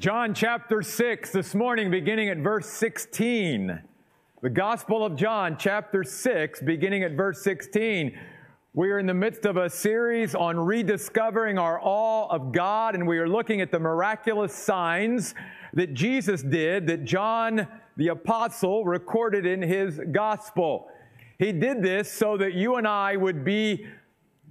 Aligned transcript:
John 0.00 0.34
chapter 0.34 0.82
6, 0.82 1.30
this 1.30 1.54
morning, 1.54 1.88
beginning 1.88 2.28
at 2.28 2.38
verse 2.38 2.68
16. 2.68 3.80
The 4.42 4.50
Gospel 4.50 5.04
of 5.04 5.14
John, 5.14 5.56
chapter 5.56 6.02
6, 6.02 6.62
beginning 6.62 7.04
at 7.04 7.12
verse 7.12 7.44
16. 7.44 8.18
We 8.72 8.90
are 8.90 8.98
in 8.98 9.06
the 9.06 9.14
midst 9.14 9.46
of 9.46 9.56
a 9.56 9.70
series 9.70 10.34
on 10.34 10.58
rediscovering 10.58 11.58
our 11.58 11.78
awe 11.80 12.26
of 12.28 12.50
God, 12.50 12.96
and 12.96 13.06
we 13.06 13.18
are 13.18 13.28
looking 13.28 13.60
at 13.60 13.70
the 13.70 13.78
miraculous 13.78 14.52
signs 14.52 15.32
that 15.74 15.94
Jesus 15.94 16.42
did, 16.42 16.88
that 16.88 17.04
John 17.04 17.68
the 17.96 18.08
Apostle 18.08 18.84
recorded 18.84 19.46
in 19.46 19.62
his 19.62 20.00
Gospel. 20.10 20.88
He 21.38 21.52
did 21.52 21.84
this 21.84 22.10
so 22.10 22.36
that 22.38 22.54
you 22.54 22.76
and 22.76 22.88
I 22.88 23.14
would 23.14 23.44
be 23.44 23.86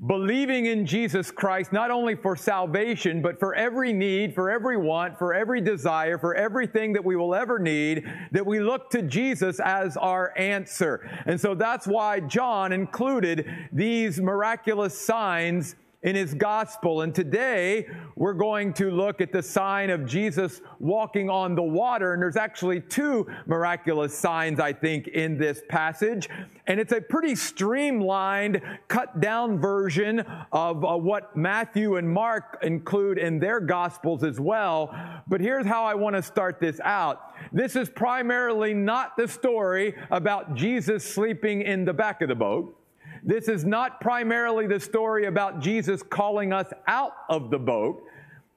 believing 0.05 0.65
in 0.65 0.85
Jesus 0.85 1.31
Christ, 1.31 1.71
not 1.71 1.89
only 1.89 2.15
for 2.15 2.35
salvation, 2.35 3.21
but 3.21 3.39
for 3.39 3.55
every 3.55 3.93
need, 3.93 4.35
for 4.35 4.51
every 4.51 4.75
want, 4.75 5.17
for 5.17 5.33
every 5.33 5.61
desire, 5.61 6.17
for 6.17 6.35
everything 6.35 6.91
that 6.93 7.03
we 7.03 7.15
will 7.15 7.33
ever 7.33 7.57
need, 7.57 8.03
that 8.31 8.45
we 8.45 8.59
look 8.59 8.89
to 8.89 9.01
Jesus 9.01 9.59
as 9.61 9.95
our 9.95 10.37
answer. 10.37 11.09
And 11.25 11.39
so 11.39 11.55
that's 11.55 11.87
why 11.87 12.19
John 12.19 12.73
included 12.73 13.49
these 13.71 14.19
miraculous 14.19 14.99
signs 14.99 15.75
in 16.03 16.15
his 16.15 16.33
gospel. 16.33 17.01
And 17.01 17.15
today 17.15 17.87
we're 18.15 18.33
going 18.33 18.73
to 18.73 18.91
look 18.91 19.21
at 19.21 19.31
the 19.31 19.41
sign 19.41 19.89
of 19.89 20.05
Jesus 20.05 20.61
walking 20.79 21.29
on 21.29 21.55
the 21.55 21.63
water. 21.63 22.13
And 22.13 22.21
there's 22.21 22.35
actually 22.35 22.81
two 22.81 23.27
miraculous 23.45 24.17
signs, 24.17 24.59
I 24.59 24.73
think, 24.73 25.07
in 25.07 25.37
this 25.37 25.61
passage. 25.69 26.29
And 26.67 26.79
it's 26.79 26.91
a 26.91 27.01
pretty 27.01 27.35
streamlined, 27.35 28.61
cut 28.87 29.19
down 29.19 29.59
version 29.59 30.19
of 30.51 30.83
uh, 30.83 30.97
what 30.97 31.35
Matthew 31.35 31.95
and 31.95 32.09
Mark 32.09 32.59
include 32.61 33.17
in 33.17 33.39
their 33.39 33.59
gospels 33.59 34.23
as 34.23 34.39
well. 34.39 34.93
But 35.27 35.41
here's 35.41 35.65
how 35.65 35.85
I 35.85 35.95
want 35.95 36.15
to 36.15 36.21
start 36.21 36.59
this 36.59 36.79
out. 36.81 37.33
This 37.51 37.75
is 37.75 37.89
primarily 37.89 38.73
not 38.73 39.15
the 39.17 39.27
story 39.27 39.95
about 40.11 40.55
Jesus 40.55 41.03
sleeping 41.03 41.61
in 41.61 41.85
the 41.85 41.93
back 41.93 42.21
of 42.21 42.29
the 42.29 42.35
boat. 42.35 42.82
This 43.25 43.47
is 43.47 43.63
not 43.63 44.01
primarily 44.01 44.67
the 44.67 44.79
story 44.79 45.27
about 45.27 45.61
Jesus 45.61 46.03
calling 46.03 46.51
us 46.51 46.67
out 46.87 47.13
of 47.29 47.51
the 47.51 47.57
boat. 47.57 48.03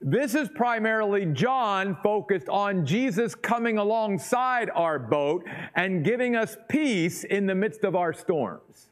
This 0.00 0.34
is 0.34 0.48
primarily 0.54 1.24
John 1.26 1.96
focused 2.02 2.48
on 2.48 2.84
Jesus 2.84 3.36
coming 3.36 3.78
alongside 3.78 4.68
our 4.74 4.98
boat 4.98 5.44
and 5.76 6.04
giving 6.04 6.34
us 6.34 6.56
peace 6.68 7.22
in 7.22 7.46
the 7.46 7.54
midst 7.54 7.84
of 7.84 7.94
our 7.94 8.12
storms. 8.12 8.90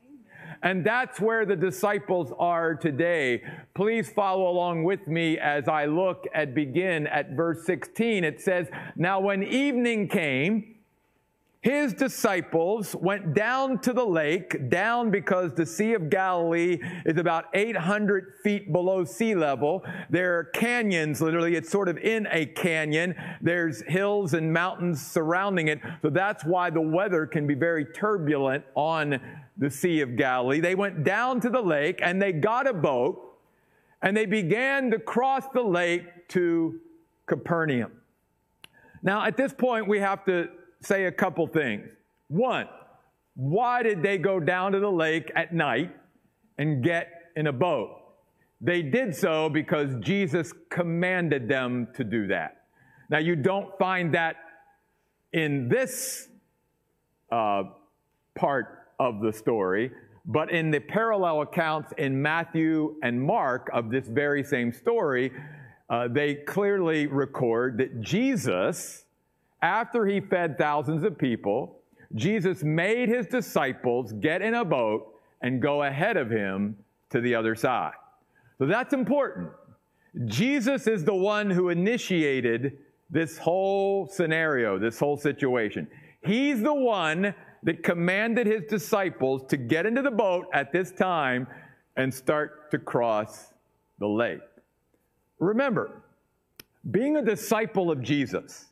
And 0.63 0.87
that's 0.87 1.21
where 1.21 1.45
the 1.45 1.57
disciples 1.57 2.33
are 2.39 2.75
today. 2.75 3.43
Please 3.75 4.09
follow 4.09 4.49
along 4.49 4.85
with 4.85 5.07
me 5.09 5.39
as 5.39 5.69
I 5.69 5.87
look 5.87 6.25
at 6.33 6.55
begin 6.55 7.07
at 7.09 7.33
verse 7.33 7.67
16. 7.67 8.25
It 8.25 8.41
says, 8.41 8.69
Now 8.97 9.21
when 9.21 9.43
evening 9.43 10.09
came, 10.09 10.74
his 11.65 11.95
disciples 11.95 12.95
went 12.95 13.33
down 13.33 13.79
to 13.79 13.95
the 13.95 14.05
lake, 14.05 14.69
down 14.69 15.11
because 15.11 15.55
the 15.55 15.65
Sea 15.65 15.95
of 15.95 16.11
Galilee 16.11 16.79
is 17.07 17.17
about 17.17 17.47
800 17.55 18.35
feet 18.43 18.71
below 18.71 19.03
sea 19.03 19.35
level. 19.35 19.83
There 20.11 20.39
are 20.39 20.45
canyons, 20.45 21.23
literally, 21.23 21.57
it's 21.57 21.71
sort 21.71 21.89
of 21.89 21.97
in 21.97 22.29
a 22.31 22.45
canyon. 22.45 23.15
There's 23.41 23.81
hills 23.85 24.35
and 24.35 24.53
mountains 24.53 25.01
surrounding 25.01 25.69
it. 25.69 25.81
So 26.03 26.11
that's 26.11 26.45
why 26.45 26.69
the 26.69 26.83
weather 26.83 27.25
can 27.25 27.47
be 27.47 27.55
very 27.55 27.87
turbulent 27.87 28.63
on 28.75 29.19
the 29.57 29.71
Sea 29.71 30.03
of 30.03 30.17
Galilee. 30.17 30.61
They 30.61 30.75
went 30.75 31.03
down 31.03 31.41
to 31.41 31.49
the 31.49 31.63
lake 31.63 32.01
and 32.03 32.21
they 32.21 32.33
got 32.33 32.67
a 32.67 32.75
boat 32.75 33.39
and 34.03 34.15
they 34.15 34.27
began 34.27 34.91
to 34.91 34.99
cross 34.99 35.45
the 35.55 35.63
lake 35.63 36.29
to 36.29 36.79
Capernaum. 37.25 37.93
Now, 39.03 39.25
at 39.25 39.39
this 39.39 39.55
point, 39.55 39.89
we 39.89 40.01
have 40.01 40.27
to 40.27 40.51
say 40.85 41.07
a 41.07 41.13
couple 41.13 41.47
things. 41.47 41.91
One, 42.29 42.69
why 43.35 43.83
did 43.83 44.03
they 44.03 44.19
go 44.19 44.41
down 44.41 44.73
to 44.73 44.81
the 44.81 44.91
lake 44.91 45.31
at 45.35 45.53
night 45.55 45.95
and 46.59 46.83
get 46.83 47.09
in 47.37 47.47
a 47.49 47.53
boat? 47.53 47.91
They 48.61 48.83
did 48.83 49.15
so 49.15 49.49
because 49.49 49.91
Jesus 50.01 50.53
commanded 50.71 51.49
them 51.49 51.89
to 51.97 52.05
do 52.05 52.29
that. 52.29 52.65
Now, 53.11 53.19
you 53.19 53.37
don't 53.37 53.77
find 53.79 54.15
that 54.15 54.37
in 55.33 55.69
this 55.69 56.29
uh, 57.31 57.65
part 58.35 58.87
of 58.99 59.21
the 59.21 59.33
story, 59.33 59.91
but 60.25 60.51
in 60.51 60.71
the 60.71 60.81
parallel 60.81 61.43
accounts 61.43 61.93
in 61.99 62.21
Matthew 62.23 62.95
and 63.03 63.21
Mark 63.21 63.69
of 63.73 63.91
this 63.91 64.09
very 64.09 64.43
same 64.43 64.73
story, 64.73 65.33
uh, 65.91 66.09
they 66.09 66.37
clearly 66.37 67.07
record 67.07 67.77
that 67.79 68.01
Jesus 68.01 69.05
after 69.65 70.05
he 70.05 70.21
fed 70.21 70.59
thousands 70.59 71.05
of 71.05 71.17
people, 71.17 71.81
Jesus 72.15 72.63
made 72.63 73.09
his 73.09 73.27
disciples 73.27 74.13
get 74.13 74.43
in 74.43 74.53
a 74.53 74.65
boat 74.65 75.15
and 75.41 75.61
go 75.61 75.85
ahead 75.85 76.19
of 76.19 76.31
him 76.31 76.77
to 77.09 77.21
the 77.23 77.35
other 77.35 77.55
side. 77.55 77.95
So 78.59 78.67
that's 78.67 78.93
important. 78.93 79.49
Jesus 80.27 80.87
is 80.87 81.03
the 81.03 81.15
one 81.15 81.51
who 81.51 81.71
initiated 81.71 82.77
this 83.09 83.39
whole 83.39 84.07
scenario, 84.07 84.79
this 84.79 84.99
whole 84.99 85.17
situation. 85.17 85.89
He's 86.23 86.61
the 86.61 86.75
one 86.75 87.35
that 87.63 87.83
commanded 87.83 88.47
his 88.47 88.65
disciples 88.69 89.45
to 89.49 89.57
get 89.57 89.87
into 89.87 90.03
the 90.03 90.11
boat 90.11 90.47
at 90.53 90.73
this 90.73 90.93
time 90.93 91.47
and 91.97 92.13
start 92.13 92.71
to 92.71 92.79
cross 92.79 93.55
the 93.99 94.07
lake. 94.07 94.41
Remember, 95.39 96.03
being 96.91 97.17
a 97.17 97.23
disciple 97.23 97.91
of 97.91 98.03
Jesus, 98.03 98.67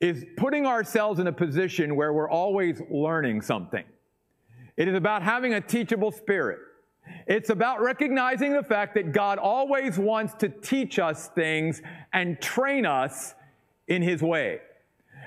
is 0.00 0.24
putting 0.36 0.66
ourselves 0.66 1.20
in 1.20 1.26
a 1.26 1.32
position 1.32 1.94
where 1.94 2.12
we're 2.12 2.30
always 2.30 2.80
learning 2.90 3.42
something. 3.42 3.84
It 4.76 4.88
is 4.88 4.94
about 4.94 5.22
having 5.22 5.54
a 5.54 5.60
teachable 5.60 6.10
spirit. 6.10 6.58
It's 7.26 7.50
about 7.50 7.82
recognizing 7.82 8.52
the 8.52 8.62
fact 8.62 8.94
that 8.94 9.12
God 9.12 9.38
always 9.38 9.98
wants 9.98 10.34
to 10.34 10.48
teach 10.48 10.98
us 10.98 11.28
things 11.28 11.82
and 12.12 12.40
train 12.40 12.86
us 12.86 13.34
in 13.88 14.00
His 14.00 14.22
way. 14.22 14.60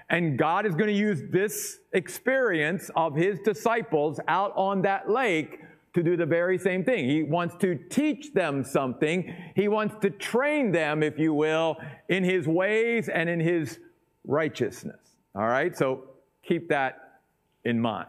And 0.10 0.38
God 0.38 0.66
is 0.66 0.74
going 0.74 0.88
to 0.88 0.94
use 0.96 1.22
this 1.30 1.80
experience 1.92 2.90
of 2.96 3.16
His 3.16 3.40
disciples 3.40 4.20
out 4.28 4.54
on 4.56 4.82
that 4.84 5.10
lake 5.10 5.60
to 5.94 6.02
do 6.02 6.18
the 6.18 6.26
very 6.26 6.58
same 6.58 6.84
thing. 6.84 7.08
He 7.08 7.22
wants 7.22 7.56
to 7.58 7.76
teach 7.76 8.34
them 8.34 8.64
something. 8.64 9.34
He 9.56 9.68
wants 9.68 9.96
to 10.02 10.10
train 10.10 10.72
them, 10.72 11.04
if 11.04 11.20
you 11.20 11.34
will, 11.34 11.78
in 12.10 12.24
His 12.24 12.48
ways 12.48 13.10
and 13.10 13.30
in 13.30 13.40
His 13.40 13.80
righteousness. 14.26 15.00
All 15.36 15.48
right, 15.48 15.76
so 15.76 16.04
keep 16.44 16.70
that 16.70 17.20
in 17.66 17.80
mind. 17.80 18.08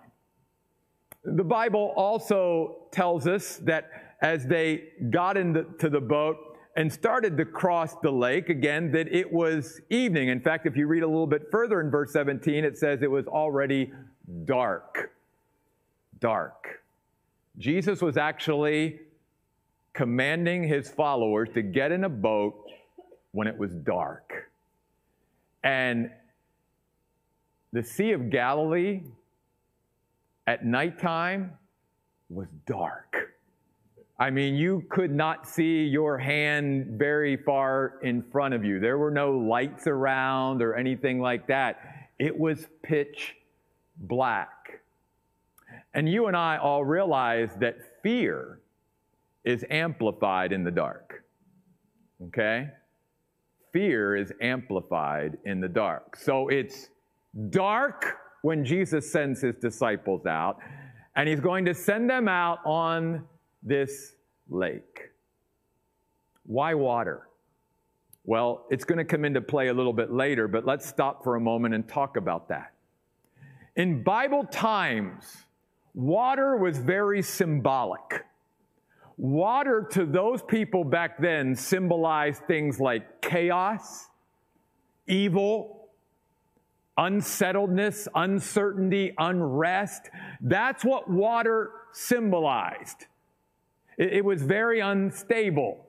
The 1.24 1.44
Bible 1.44 1.94
also 1.96 2.88
tells 2.90 3.26
us 3.26 3.56
that 3.64 3.90
as 4.20 4.46
they 4.46 4.88
got 5.10 5.36
into 5.36 5.88
the 5.88 6.00
boat 6.00 6.36
and 6.76 6.92
started 6.92 7.36
to 7.38 7.44
cross 7.44 7.94
the 8.02 8.10
lake, 8.10 8.48
again, 8.48 8.90
that 8.92 9.08
it 9.08 9.32
was 9.32 9.80
evening. 9.90 10.28
In 10.28 10.40
fact, 10.40 10.66
if 10.66 10.76
you 10.76 10.86
read 10.86 11.02
a 11.02 11.06
little 11.06 11.26
bit 11.26 11.50
further 11.50 11.80
in 11.80 11.90
verse 11.90 12.12
17, 12.12 12.64
it 12.64 12.76
says 12.76 13.02
it 13.02 13.10
was 13.10 13.26
already 13.26 13.92
dark. 14.44 15.12
Dark. 16.20 16.82
Jesus 17.58 18.02
was 18.02 18.16
actually 18.16 19.00
commanding 19.92 20.64
his 20.64 20.90
followers 20.90 21.48
to 21.54 21.62
get 21.62 21.92
in 21.92 22.04
a 22.04 22.08
boat 22.08 22.70
when 23.32 23.46
it 23.46 23.56
was 23.56 23.72
dark. 23.74 24.50
And 25.64 26.10
the 27.72 27.82
Sea 27.82 28.12
of 28.12 28.30
Galilee 28.30 29.02
at 30.46 30.64
nighttime 30.64 31.52
was 32.28 32.48
dark. 32.66 33.34
I 34.18 34.30
mean, 34.30 34.54
you 34.54 34.84
could 34.90 35.12
not 35.12 35.48
see 35.48 35.84
your 35.84 36.18
hand 36.18 36.98
very 36.98 37.36
far 37.36 37.94
in 38.02 38.22
front 38.22 38.54
of 38.54 38.64
you. 38.64 38.78
There 38.78 38.96
were 38.98 39.10
no 39.10 39.32
lights 39.32 39.88
around 39.88 40.62
or 40.62 40.76
anything 40.76 41.18
like 41.18 41.48
that. 41.48 42.10
It 42.18 42.38
was 42.38 42.68
pitch 42.82 43.34
black. 43.96 44.82
And 45.94 46.08
you 46.08 46.26
and 46.26 46.36
I 46.36 46.58
all 46.58 46.84
realize 46.84 47.50
that 47.58 48.02
fear 48.02 48.60
is 49.44 49.64
amplified 49.68 50.52
in 50.52 50.62
the 50.62 50.70
dark. 50.70 51.24
Okay? 52.28 52.68
Fear 53.74 54.16
is 54.16 54.32
amplified 54.40 55.36
in 55.44 55.60
the 55.60 55.68
dark. 55.68 56.16
So 56.16 56.48
it's 56.48 56.90
dark 57.50 58.16
when 58.42 58.64
Jesus 58.64 59.10
sends 59.10 59.40
his 59.40 59.56
disciples 59.56 60.26
out, 60.26 60.58
and 61.16 61.28
he's 61.28 61.40
going 61.40 61.64
to 61.64 61.74
send 61.74 62.08
them 62.08 62.28
out 62.28 62.60
on 62.64 63.24
this 63.64 64.14
lake. 64.48 65.10
Why 66.46 66.74
water? 66.74 67.28
Well, 68.24 68.64
it's 68.70 68.84
going 68.84 68.98
to 68.98 69.04
come 69.04 69.24
into 69.24 69.40
play 69.40 69.68
a 69.68 69.74
little 69.74 69.92
bit 69.92 70.12
later, 70.12 70.46
but 70.46 70.64
let's 70.64 70.86
stop 70.86 71.24
for 71.24 71.34
a 71.34 71.40
moment 71.40 71.74
and 71.74 71.86
talk 71.88 72.16
about 72.16 72.48
that. 72.50 72.74
In 73.74 74.04
Bible 74.04 74.44
times, 74.44 75.24
water 75.94 76.56
was 76.56 76.78
very 76.78 77.22
symbolic. 77.22 78.24
Water 79.16 79.86
to 79.92 80.04
those 80.04 80.42
people 80.42 80.84
back 80.84 81.18
then 81.20 81.54
symbolized 81.54 82.44
things 82.46 82.80
like 82.80 83.22
chaos 83.22 84.08
evil, 85.06 85.88
unsettledness, 86.96 88.08
uncertainty, 88.14 89.12
unrest. 89.18 90.10
That's 90.40 90.84
what 90.84 91.10
water 91.10 91.70
symbolized. 91.92 93.06
It, 93.98 94.14
it 94.14 94.24
was 94.24 94.42
very 94.42 94.80
unstable. 94.80 95.86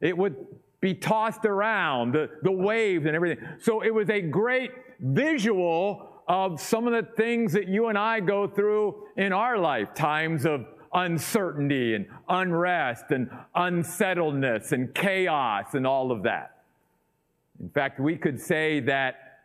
It 0.00 0.16
would 0.16 0.36
be 0.80 0.94
tossed 0.94 1.44
around, 1.44 2.12
the, 2.12 2.30
the 2.42 2.52
waves 2.52 3.06
and 3.06 3.16
everything. 3.16 3.44
So 3.60 3.82
it 3.82 3.92
was 3.92 4.08
a 4.10 4.20
great 4.20 4.70
visual 5.00 6.22
of 6.28 6.60
some 6.60 6.86
of 6.86 6.92
the 6.92 7.10
things 7.16 7.52
that 7.54 7.68
you 7.68 7.88
and 7.88 7.98
I 7.98 8.20
go 8.20 8.46
through 8.46 9.06
in 9.16 9.32
our 9.32 9.58
life, 9.58 9.94
times 9.94 10.44
of 10.44 10.66
uncertainty 10.92 11.94
and 11.94 12.06
unrest 12.28 13.06
and 13.10 13.30
unsettledness 13.54 14.72
and 14.72 14.94
chaos 14.94 15.74
and 15.74 15.86
all 15.86 16.10
of 16.12 16.22
that. 16.24 16.62
In 17.60 17.70
fact, 17.70 18.00
we 18.00 18.16
could 18.16 18.40
say 18.40 18.80
that 18.80 19.40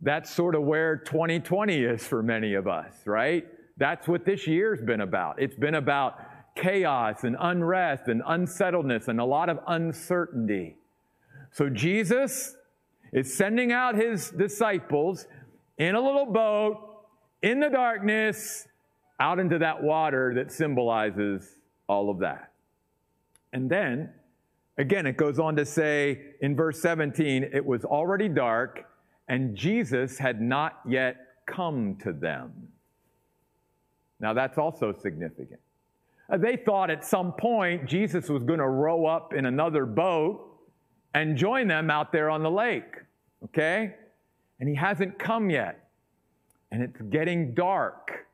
that's 0.00 0.30
sort 0.30 0.54
of 0.54 0.62
where 0.62 0.96
2020 0.96 1.82
is 1.82 2.06
for 2.06 2.22
many 2.22 2.54
of 2.54 2.66
us, 2.66 2.92
right? 3.06 3.46
That's 3.76 4.06
what 4.06 4.24
this 4.24 4.46
year's 4.46 4.80
been 4.80 5.00
about. 5.00 5.40
It's 5.40 5.54
been 5.54 5.74
about 5.74 6.18
chaos 6.54 7.24
and 7.24 7.36
unrest 7.40 8.08
and 8.08 8.22
unsettledness 8.26 9.08
and 9.08 9.20
a 9.20 9.24
lot 9.24 9.48
of 9.48 9.58
uncertainty. 9.66 10.76
So 11.52 11.68
Jesus 11.68 12.56
is 13.12 13.32
sending 13.32 13.72
out 13.72 13.94
his 13.94 14.30
disciples 14.30 15.26
in 15.78 15.94
a 15.94 16.00
little 16.00 16.26
boat 16.26 17.06
in 17.42 17.60
the 17.60 17.70
darkness 17.70 18.66
out 19.20 19.38
into 19.38 19.58
that 19.58 19.82
water 19.82 20.32
that 20.34 20.50
symbolizes 20.50 21.56
all 21.88 22.10
of 22.10 22.18
that. 22.18 22.52
And 23.52 23.70
then, 23.70 24.10
again, 24.78 25.06
it 25.06 25.16
goes 25.16 25.38
on 25.38 25.56
to 25.56 25.64
say 25.64 26.20
in 26.40 26.56
verse 26.56 26.80
17, 26.80 27.50
it 27.52 27.64
was 27.64 27.84
already 27.84 28.28
dark 28.28 28.86
and 29.28 29.56
Jesus 29.56 30.18
had 30.18 30.40
not 30.40 30.80
yet 30.86 31.16
come 31.46 31.96
to 32.02 32.12
them. 32.12 32.68
Now, 34.20 34.32
that's 34.32 34.58
also 34.58 34.92
significant. 34.92 35.60
Uh, 36.30 36.38
they 36.38 36.56
thought 36.56 36.90
at 36.90 37.04
some 37.04 37.32
point 37.32 37.86
Jesus 37.86 38.28
was 38.28 38.42
going 38.42 38.58
to 38.58 38.68
row 38.68 39.06
up 39.06 39.34
in 39.34 39.46
another 39.46 39.86
boat 39.86 40.50
and 41.14 41.36
join 41.36 41.68
them 41.68 41.90
out 41.90 42.12
there 42.12 42.30
on 42.30 42.42
the 42.42 42.50
lake. 42.50 42.96
Okay? 43.44 43.94
And 44.60 44.68
he 44.68 44.74
hasn't 44.74 45.18
come 45.18 45.50
yet. 45.50 45.88
And 46.70 46.82
it's 46.82 47.00
getting 47.02 47.54
dark. 47.54 48.26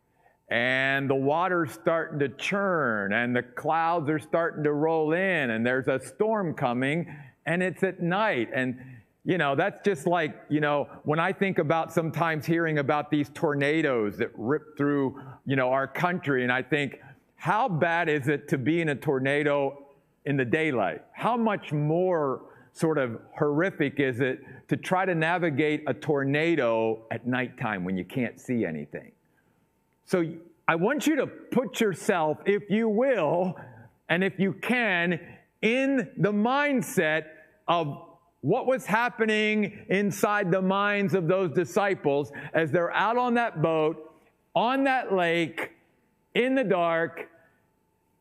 And 0.51 1.09
the 1.09 1.15
water's 1.15 1.73
starting 1.73 2.19
to 2.19 2.29
churn. 2.29 3.13
And 3.13 3.35
the 3.35 3.43
clouds 3.43 4.11
are 4.11 4.19
starting 4.19 4.65
to 4.65 4.73
roll 4.73 5.13
in. 5.13 5.51
And 5.51 5.65
there's 5.65 5.89
a 5.89 6.01
storm 6.01 6.55
coming. 6.55 7.15
And 7.47 7.63
it's 7.63 7.83
at 7.83 8.01
night. 8.01 8.49
And 8.55 8.79
you 9.25 9.37
know, 9.37 9.55
that's 9.55 9.85
just 9.85 10.07
like, 10.07 10.35
you 10.49 10.61
know, 10.61 10.89
when 11.05 11.21
I 11.21 11.33
think 11.33 11.59
about 11.59 11.93
sometimes 11.93 12.47
hearing 12.47 12.79
about 12.79 13.11
these 13.11 13.29
tornadoes 13.35 14.17
that 14.17 14.31
rip 14.35 14.77
through, 14.79 15.21
you 15.45 15.57
know, 15.57 15.71
our 15.71 15.87
country, 15.87 16.43
and 16.43 16.51
I 16.51 16.63
think, 16.63 16.99
how 17.37 17.69
bad 17.69 18.09
is 18.09 18.29
it 18.29 18.49
to 18.49 18.59
be 18.59 18.81
in 18.81 18.91
a 18.91 18.95
tornado 18.95 19.87
in 20.25 20.37
the 20.37 20.45
daylight? 20.45 21.03
How 21.13 21.37
much 21.37 21.73
more 21.73 22.43
sort 22.73 22.99
of 22.99 23.21
horrific 23.37 24.01
is 24.01 24.21
it 24.21 24.41
to 24.69 24.77
try 24.77 25.05
to 25.05 25.15
navigate 25.15 25.85
a 25.87 25.95
tornado 25.95 27.03
at 27.11 27.27
nighttime 27.27 27.85
when 27.85 27.97
you 27.97 28.05
can't 28.05 28.41
see 28.41 28.65
anything? 28.65 29.13
So 30.11 30.25
I 30.67 30.75
want 30.75 31.07
you 31.07 31.15
to 31.17 31.29
put 31.29 31.81
yourself, 31.81 32.39
if 32.45 32.69
you 32.69 32.89
will, 32.89 33.55
and 34.09 34.25
if 34.25 34.41
you 34.41 34.53
can, 34.53 35.21
in 35.63 36.11
the 36.17 36.33
mindset 36.33 37.27
of 37.69 37.97
what 38.41 38.67
was 38.67 38.87
happening 38.87 39.87
inside 39.89 40.51
the 40.51 40.63
minds 40.63 41.15
of 41.15 41.29
those 41.29 41.53
disciples 41.53 42.33
as 42.53 42.73
they're 42.73 42.93
out 42.93 43.19
on 43.19 43.35
that 43.35 43.63
boat, 43.63 44.13
on 44.53 44.83
that 44.83 45.15
lake, 45.15 45.71
in 46.35 46.57
the 46.57 46.65
dark. 46.65 47.29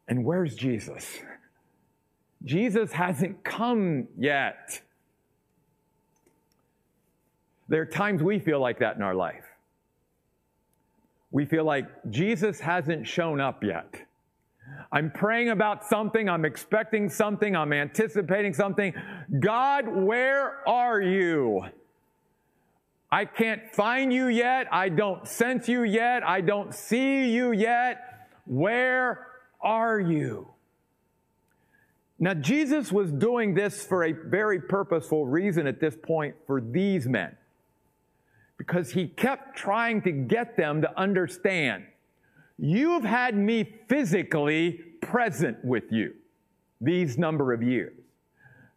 And 0.08 0.24
where's 0.24 0.54
Jesus? 0.54 1.18
Jesus 2.46 2.92
hasn't 2.92 3.44
come 3.44 4.10
yet. 4.16 4.80
There 7.68 7.82
are 7.82 7.88
times 7.88 8.22
we 8.22 8.38
feel 8.38 8.60
like 8.60 8.78
that 8.78 8.96
in 8.96 9.02
our 9.02 9.16
life. 9.16 9.49
We 11.32 11.46
feel 11.46 11.64
like 11.64 11.86
Jesus 12.10 12.60
hasn't 12.60 13.08
shown 13.08 13.40
up 13.40 13.64
yet. 13.64 13.96
I'm 14.92 15.12
praying 15.12 15.50
about 15.50 15.86
something, 15.86 16.30
I'm 16.30 16.46
expecting 16.46 17.10
something, 17.10 17.56
I'm 17.56 17.74
anticipating 17.74 18.54
something. 18.54 18.94
God, 19.40 19.88
where 19.88 20.68
are 20.68 21.02
you? 21.02 21.66
I 23.12 23.26
can't 23.26 23.62
find 23.74 24.14
you 24.14 24.28
yet. 24.28 24.68
I 24.72 24.90
don't 24.90 25.28
sense 25.28 25.68
you 25.68 25.84
yet. 25.84 26.24
I 26.24 26.42
don't 26.42 26.74
see 26.74 27.32
you 27.32 27.52
yet. 27.52 28.28
Where 28.46 29.28
are 29.62 30.00
you? 30.00 30.48
Now, 32.20 32.34
Jesus 32.34 32.92
was 32.92 33.12
doing 33.12 33.54
this 33.54 33.84
for 33.84 34.04
a 34.04 34.12
very 34.12 34.60
purposeful 34.60 35.26
reason 35.26 35.66
at 35.68 35.80
this 35.80 35.96
point 35.96 36.36
for 36.46 36.60
these 36.60 37.08
men, 37.08 37.36
because 38.60 38.92
he 38.92 39.08
kept 39.08 39.58
trying 39.58 40.04
to 40.04 40.12
get 40.12 40.56
them 40.56 40.84
to 40.84 41.00
understand 41.00 41.86
You've 42.62 43.06
had 43.06 43.38
me 43.38 43.64
physically 43.88 44.82
present 45.02 45.64
with 45.64 45.92
you 45.92 46.14
these 46.82 47.18
number 47.18 47.54
of 47.54 47.64
years. 47.64 47.98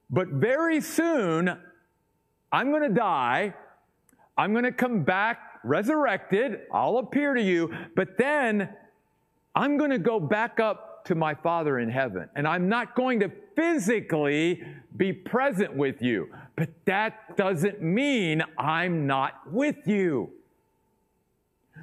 But 0.09 0.29
very 0.29 0.81
soon, 0.81 1.59
I'm 2.53 2.71
going 2.71 2.83
to 2.83 2.95
die. 2.95 3.55
I'm 4.39 4.53
going 4.53 4.65
to 4.65 4.73
come 4.73 5.03
back 5.03 5.61
resurrected. 5.65 6.61
I'll 6.73 6.99
appear 6.99 7.35
to 7.35 7.43
you. 7.43 7.75
But 7.97 8.17
then 8.19 8.69
I'm 9.57 9.77
going 9.79 9.91
to 9.91 9.99
go 9.99 10.21
back 10.21 10.61
up 10.61 11.05
to 11.07 11.17
my 11.17 11.35
Father 11.35 11.81
in 11.81 11.89
heaven. 11.89 12.29
And 12.37 12.47
I'm 12.47 12.69
not 12.69 12.95
going 12.95 13.19
to 13.21 13.33
physically 13.57 14.63
be 14.97 15.13
present 15.13 15.75
with 15.75 16.01
you. 16.01 16.29
But 16.57 16.71
that 16.85 17.37
doesn't 17.37 17.83
mean 17.83 18.43
I'm 18.59 19.07
not 19.07 19.51
with 19.51 19.87
you. 19.87 20.31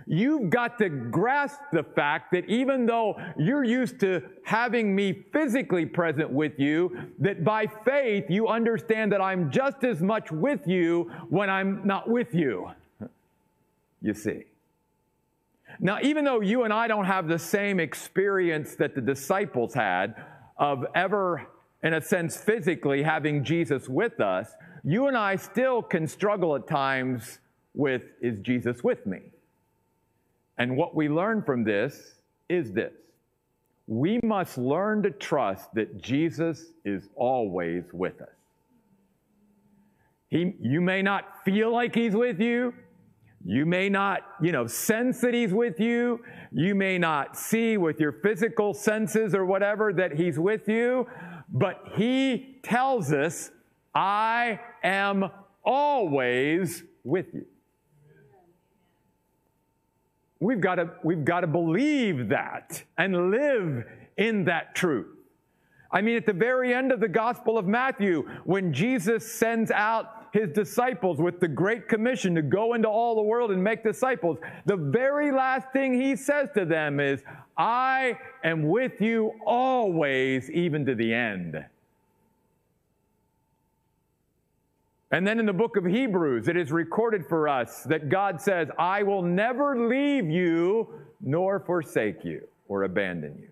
You've 0.06 0.50
got 0.50 0.78
to 0.80 0.90
grasp 0.90 1.60
the 1.72 1.84
fact 1.84 2.32
that 2.32 2.48
even 2.50 2.86
though 2.86 3.20
you're 3.38 3.64
used 3.64 4.00
to 4.02 4.22
having 4.44 4.96
me 4.96 5.26
physically 5.34 5.86
present 5.86 6.30
with 6.30 6.60
you, 6.60 6.96
that 7.20 7.44
by 7.44 7.68
faith 7.68 8.26
you 8.30 8.48
understand 8.48 9.12
that 9.12 9.22
I'm 9.22 9.52
just 9.52 9.84
as 9.84 10.02
much 10.02 10.32
with 10.32 10.68
you 10.68 11.12
when 11.30 11.50
I'm 11.50 11.86
not 11.86 12.10
with 12.10 12.34
you. 12.34 12.72
You 14.02 14.14
see. 14.14 14.46
Now, 15.80 16.00
even 16.02 16.26
though 16.26 16.42
you 16.42 16.64
and 16.64 16.74
I 16.74 16.88
don't 16.88 17.06
have 17.06 17.28
the 17.28 17.40
same 17.40 17.80
experience 17.80 18.76
that 18.76 18.96
the 18.96 19.02
disciples 19.02 19.74
had 19.74 20.16
of 20.58 20.86
ever, 20.96 21.48
in 21.84 21.94
a 21.94 22.02
sense, 22.02 22.38
physically 22.38 23.04
having 23.04 23.44
Jesus 23.44 23.88
with 23.88 24.20
us, 24.20 24.52
you 24.84 25.08
and 25.08 25.18
I 25.18 25.36
still 25.36 25.82
can 25.82 26.08
struggle 26.08 26.56
at 26.56 26.68
times 26.68 27.40
with, 27.74 28.04
is 28.22 28.40
Jesus 28.40 28.84
with 28.84 29.06
me? 29.06 29.20
And 30.58 30.76
what 30.76 30.96
we 30.96 31.08
learn 31.08 31.42
from 31.42 31.64
this 31.64 32.16
is 32.50 32.74
this 32.74 32.94
we 33.88 34.20
must 34.24 34.58
learn 34.58 35.02
to 35.02 35.10
trust 35.10 35.74
that 35.74 36.00
Jesus 36.00 36.66
is 36.86 37.10
always 37.16 37.86
with 37.92 38.22
us. 38.22 38.30
He, 40.30 40.54
you 40.62 40.80
may 40.80 41.02
not 41.02 41.44
feel 41.44 41.74
like 41.74 41.96
he's 41.96 42.14
with 42.14 42.40
you. 42.40 42.72
You 43.44 43.66
may 43.66 43.90
not, 43.90 44.20
you 44.42 44.52
know, 44.52 44.68
sense 44.68 45.22
that 45.22 45.34
he's 45.34 45.54
with 45.54 45.80
you. 45.80 46.20
You 46.52 46.76
may 46.76 47.00
not 47.00 47.36
see 47.36 47.78
with 47.78 48.00
your 48.00 48.12
physical 48.12 48.76
senses 48.76 49.34
or 49.34 49.46
whatever 49.46 49.92
that 49.94 50.14
he's 50.14 50.38
with 50.38 50.68
you, 50.68 51.08
but 51.52 51.82
he 51.96 52.60
tells 52.64 53.12
us, 53.12 53.52
I 53.94 54.60
am 54.84 55.30
always 55.64 56.84
with 57.04 57.34
you. 57.34 57.46
We've 60.40 60.62
got 60.62 60.76
to, 60.76 60.92
we've 61.04 61.26
got 61.26 61.42
to 61.42 61.48
believe 61.48 62.30
that 62.30 62.84
and 62.98 63.32
live 63.32 63.84
in 64.18 64.46
that 64.46 64.74
truth. 64.74 65.08
I 65.92 66.02
mean, 66.02 66.16
at 66.16 66.26
the 66.26 66.34
very 66.34 66.74
end 66.74 66.92
of 66.92 67.00
the 67.00 67.08
Gospel 67.08 67.58
of 67.58 67.66
Matthew, 67.66 68.30
when 68.46 68.72
Jesus 68.72 69.30
sends 69.30 69.72
out 69.72 70.28
his 70.32 70.50
disciples 70.52 71.18
with 71.18 71.40
the 71.40 71.48
Great 71.48 71.88
Commission 71.88 72.36
to 72.36 72.44
go 72.44 72.76
into 72.76 72.88
all 72.88 73.16
the 73.16 73.24
world 73.24 73.50
and 73.52 73.62
make 73.64 73.84
disciples, 73.84 74.38
the 74.66 74.78
very 74.78 75.32
last 75.32 75.72
thing 75.74 76.00
he 76.00 76.16
says 76.16 76.50
to 76.56 76.66
them 76.66 77.00
is, 77.00 77.24
I 77.60 78.18
am 78.42 78.70
with 78.70 79.02
you 79.02 79.34
always, 79.46 80.50
even 80.50 80.86
to 80.86 80.96
the 80.96 81.14
end. 81.14 81.66
And 85.12 85.28
then 85.28 85.40
in 85.40 85.46
the 85.46 85.54
book 85.54 85.76
of 85.76 85.86
Hebrews, 85.86 86.48
it 86.48 86.56
is 86.56 86.72
recorded 86.72 87.26
for 87.28 87.50
us 87.50 87.84
that 87.84 88.08
God 88.08 88.40
says, 88.40 88.70
I 88.78 89.04
will 89.04 89.24
never 89.24 89.90
leave 89.90 90.30
you 90.30 90.88
nor 91.20 91.60
forsake 91.60 92.24
you 92.24 92.48
or 92.70 92.84
abandon 92.84 93.38
you. 93.40 93.50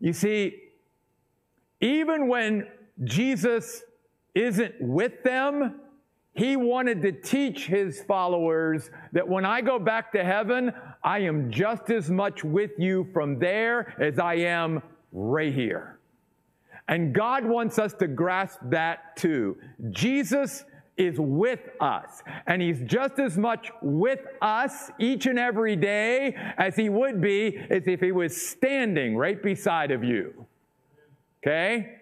You 0.00 0.12
see, 0.14 0.62
even 1.80 2.28
when 2.28 2.68
Jesus 3.04 3.82
isn't 4.34 4.80
with 4.80 5.22
them, 5.24 5.80
he 6.34 6.56
wanted 6.56 7.02
to 7.02 7.12
teach 7.12 7.66
his 7.66 8.00
followers 8.02 8.90
that 9.12 9.26
when 9.26 9.44
I 9.44 9.60
go 9.60 9.80
back 9.80 10.12
to 10.12 10.22
heaven, 10.22 10.72
I 11.02 11.20
am 11.20 11.50
just 11.50 11.90
as 11.90 12.10
much 12.10 12.44
with 12.44 12.72
you 12.78 13.08
from 13.12 13.38
there 13.38 13.94
as 14.00 14.18
I 14.18 14.34
am 14.34 14.82
right 15.12 15.52
here. 15.52 15.98
And 16.88 17.14
God 17.14 17.44
wants 17.44 17.78
us 17.78 17.92
to 17.94 18.08
grasp 18.08 18.58
that 18.64 19.16
too. 19.16 19.58
Jesus 19.90 20.64
is 20.96 21.16
with 21.18 21.60
us, 21.80 22.22
and 22.46 22.60
He's 22.60 22.80
just 22.80 23.18
as 23.20 23.38
much 23.38 23.70
with 23.80 24.20
us 24.42 24.90
each 24.98 25.26
and 25.26 25.38
every 25.38 25.76
day 25.76 26.34
as 26.56 26.74
He 26.74 26.88
would 26.88 27.20
be 27.20 27.56
as 27.70 27.86
if 27.86 28.00
He 28.00 28.10
was 28.10 28.36
standing 28.36 29.16
right 29.16 29.40
beside 29.40 29.90
of 29.92 30.02
you. 30.02 30.46
Okay? 31.42 31.94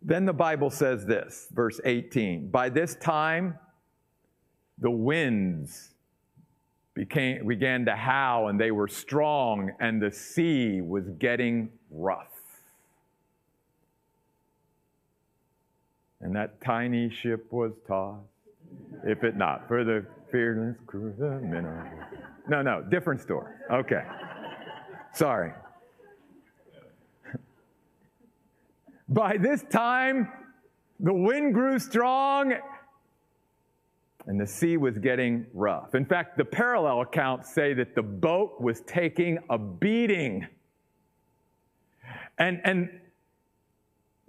Then 0.00 0.26
the 0.26 0.32
Bible 0.32 0.70
says 0.70 1.04
this, 1.06 1.48
verse 1.50 1.80
18 1.84 2.50
By 2.50 2.68
this 2.68 2.94
time, 2.96 3.58
the 4.78 4.90
winds 4.90 5.90
became, 6.98 7.46
began 7.46 7.84
to 7.84 7.94
howl 7.94 8.48
and 8.48 8.58
they 8.60 8.72
were 8.72 8.88
strong, 8.88 9.70
and 9.78 10.02
the 10.02 10.10
sea 10.10 10.80
was 10.80 11.04
getting 11.20 11.70
rough. 11.92 12.26
And 16.20 16.34
that 16.34 16.60
tiny 16.60 17.08
ship 17.08 17.46
was 17.52 17.70
tossed, 17.86 18.24
if 19.04 19.22
it 19.22 19.36
not 19.36 19.68
for 19.68 19.84
the 19.84 20.04
fearless 20.32 20.76
crew 20.86 21.10
of 21.10 21.18
the 21.18 21.38
minnow. 21.46 21.88
No, 22.48 22.62
no, 22.62 22.82
different 22.82 23.20
story. 23.20 23.52
Okay. 23.70 24.02
Sorry. 25.14 25.52
By 29.08 29.36
this 29.36 29.62
time, 29.70 30.32
the 30.98 31.14
wind 31.14 31.54
grew 31.54 31.78
strong 31.78 32.54
and 34.28 34.38
the 34.38 34.46
sea 34.46 34.76
was 34.76 34.98
getting 34.98 35.46
rough. 35.54 35.94
In 35.94 36.04
fact, 36.04 36.36
the 36.36 36.44
parallel 36.44 37.00
accounts 37.00 37.52
say 37.52 37.72
that 37.72 37.94
the 37.94 38.02
boat 38.02 38.60
was 38.60 38.82
taking 38.82 39.38
a 39.48 39.56
beating. 39.56 40.46
And, 42.38 42.60
and 42.62 42.90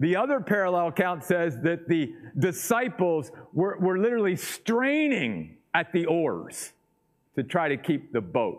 the 0.00 0.16
other 0.16 0.40
parallel 0.40 0.88
account 0.88 1.22
says 1.22 1.60
that 1.64 1.86
the 1.86 2.14
disciples 2.38 3.30
were, 3.52 3.76
were 3.78 3.98
literally 3.98 4.36
straining 4.36 5.58
at 5.74 5.92
the 5.92 6.06
oars 6.06 6.72
to 7.34 7.42
try 7.42 7.68
to 7.68 7.76
keep 7.76 8.10
the 8.10 8.22
boat 8.22 8.58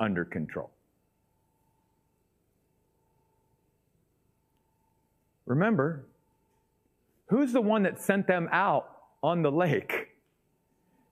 under 0.00 0.24
control. 0.24 0.70
Remember, 5.44 6.06
who's 7.26 7.52
the 7.52 7.60
one 7.60 7.82
that 7.82 8.00
sent 8.00 8.26
them 8.26 8.48
out 8.50 8.95
on 9.26 9.42
the 9.42 9.50
lake 9.50 10.06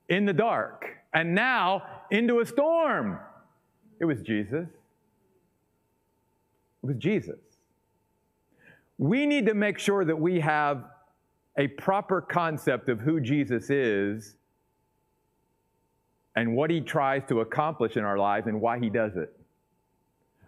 in 0.07 0.25
the 0.25 0.31
dark 0.31 0.85
and 1.13 1.35
now 1.35 1.83
into 2.11 2.39
a 2.39 2.45
storm? 2.45 3.19
It 3.99 4.05
was 4.05 4.21
Jesus. 4.21 4.69
It 6.81 6.87
was 6.87 6.95
Jesus. 6.95 7.39
We 8.97 9.25
need 9.25 9.45
to 9.47 9.53
make 9.53 9.77
sure 9.77 10.05
that 10.05 10.17
we 10.17 10.39
have 10.39 10.85
a 11.57 11.67
proper 11.67 12.21
concept 12.21 12.87
of 12.87 13.01
who 13.01 13.19
Jesus 13.19 13.69
is 13.69 14.37
and 16.37 16.55
what 16.55 16.69
he 16.69 16.79
tries 16.79 17.23
to 17.27 17.41
accomplish 17.41 17.97
in 17.97 18.05
our 18.05 18.17
lives 18.17 18.47
and 18.47 18.61
why 18.61 18.79
he 18.79 18.89
does 18.89 19.17
it. 19.17 19.37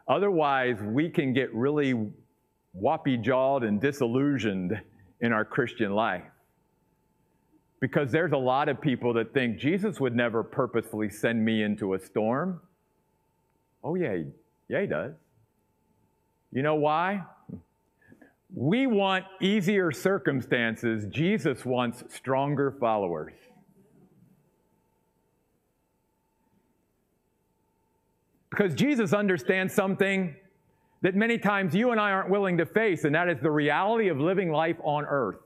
Otherwise, 0.08 0.78
we 0.82 1.10
can 1.10 1.34
get 1.34 1.54
really 1.54 2.10
whoppy 2.72 3.18
jawed 3.18 3.66
and 3.66 3.82
disillusioned 3.82 4.80
in 5.20 5.34
our 5.34 5.44
Christian 5.44 5.92
life. 5.92 6.24
Because 7.79 8.12
there's 8.12 8.31
a 8.31 8.38
lot 8.38 8.69
of 8.69 8.81
people 8.81 9.13
that 9.13 9.34
think 9.34 9.57
Jesus 9.57 10.00
would 10.00 10.15
never 10.15 10.43
purposefully 10.43 11.10
send 11.10 11.43
me 11.43 11.62
into 11.62 11.93
a 11.93 12.00
storm. 12.00 12.60
Oh, 13.84 13.96
yeah, 13.96 14.17
yeah, 14.67 14.81
he 14.81 14.88
does. 14.88 15.13
You 16.51 16.63
know 16.63 16.75
why? 16.75 17.24
We 18.55 18.88
want 18.88 19.25
easier 19.41 19.91
circumstances. 19.91 21.05
Jesus 21.12 21.65
wants 21.65 22.03
stronger 22.10 22.75
followers. 22.79 23.34
Because 28.50 28.74
Jesus 28.74 29.13
understands 29.13 29.74
something 29.74 30.36
that 31.01 31.15
many 31.15 31.38
times 31.38 31.75
you 31.75 31.91
and 31.91 32.00
I 32.00 32.12
aren't 32.12 32.29
willing 32.29 32.57
to 32.57 32.65
face, 32.65 33.03
and 33.03 33.13
that 33.13 33.29
is 33.29 33.38
the 33.39 33.51
reality 33.51 34.07
of 34.07 34.19
living 34.19 34.51
life 34.51 34.77
on 34.84 35.05
earth. 35.05 35.38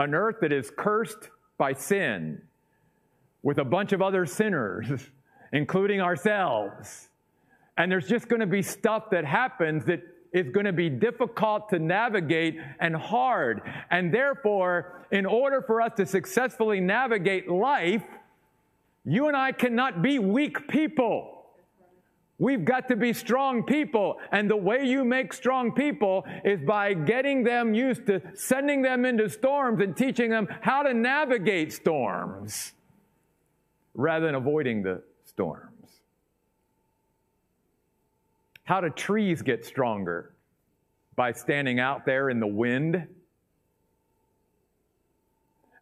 An 0.00 0.14
earth 0.14 0.36
that 0.40 0.50
is 0.50 0.72
cursed 0.74 1.28
by 1.58 1.74
sin, 1.74 2.40
with 3.42 3.58
a 3.58 3.64
bunch 3.64 3.92
of 3.92 4.00
other 4.00 4.24
sinners, 4.24 4.86
including 5.52 6.00
ourselves. 6.00 7.10
And 7.76 7.92
there's 7.92 8.08
just 8.08 8.26
going 8.26 8.40
to 8.40 8.46
be 8.46 8.62
stuff 8.62 9.10
that 9.10 9.26
happens 9.26 9.84
that 9.84 10.00
is 10.32 10.48
going 10.48 10.64
to 10.64 10.72
be 10.72 10.88
difficult 10.88 11.68
to 11.68 11.78
navigate 11.78 12.58
and 12.80 12.96
hard. 12.96 13.60
And 13.90 14.12
therefore, 14.12 15.06
in 15.10 15.26
order 15.26 15.60
for 15.60 15.82
us 15.82 15.92
to 15.98 16.06
successfully 16.06 16.80
navigate 16.80 17.50
life, 17.50 18.04
you 19.04 19.28
and 19.28 19.36
I 19.36 19.52
cannot 19.52 20.00
be 20.00 20.18
weak 20.18 20.66
people. 20.66 21.39
We've 22.40 22.64
got 22.64 22.88
to 22.88 22.96
be 22.96 23.12
strong 23.12 23.64
people. 23.64 24.18
And 24.32 24.50
the 24.50 24.56
way 24.56 24.86
you 24.86 25.04
make 25.04 25.34
strong 25.34 25.72
people 25.72 26.24
is 26.42 26.58
by 26.62 26.94
getting 26.94 27.44
them 27.44 27.74
used 27.74 28.06
to 28.06 28.22
sending 28.34 28.80
them 28.80 29.04
into 29.04 29.28
storms 29.28 29.82
and 29.82 29.94
teaching 29.94 30.30
them 30.30 30.48
how 30.62 30.82
to 30.82 30.94
navigate 30.94 31.70
storms 31.70 32.72
rather 33.92 34.24
than 34.24 34.34
avoiding 34.34 34.82
the 34.82 35.02
storms. 35.26 35.70
How 38.64 38.80
do 38.80 38.88
trees 38.88 39.42
get 39.42 39.66
stronger? 39.66 40.34
By 41.16 41.32
standing 41.32 41.78
out 41.78 42.06
there 42.06 42.30
in 42.30 42.40
the 42.40 42.46
wind. 42.46 43.06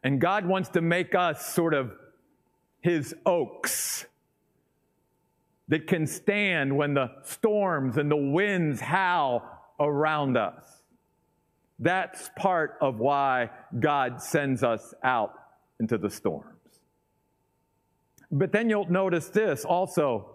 And 0.03 0.19
God 0.19 0.45
wants 0.45 0.67
to 0.69 0.81
make 0.81 1.15
us 1.15 1.53
sort 1.53 1.73
of 1.73 1.93
his 2.81 3.15
oaks 3.25 4.05
that 5.69 5.87
can 5.87 6.05
stand 6.05 6.75
when 6.75 6.93
the 6.95 7.09
storms 7.23 7.97
and 7.97 8.11
the 8.11 8.17
winds 8.17 8.81
howl 8.81 9.43
around 9.79 10.35
us. 10.35 10.65
That's 11.77 12.29
part 12.35 12.77
of 12.81 12.99
why 12.99 13.51
God 13.79 14.21
sends 14.21 14.63
us 14.63 14.93
out 15.03 15.33
into 15.79 15.97
the 15.97 16.09
storms. 16.09 16.45
But 18.31 18.51
then 18.51 18.69
you'll 18.69 18.91
notice 18.91 19.29
this 19.29 19.63
also. 19.63 20.31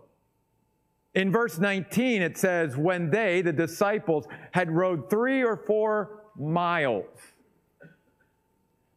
In 1.14 1.30
verse 1.30 1.58
19, 1.58 2.22
it 2.22 2.38
says, 2.38 2.76
When 2.76 3.10
they, 3.10 3.42
the 3.42 3.52
disciples, 3.52 4.26
had 4.52 4.70
rowed 4.70 5.10
three 5.10 5.44
or 5.44 5.56
four 5.56 6.24
miles. 6.36 7.04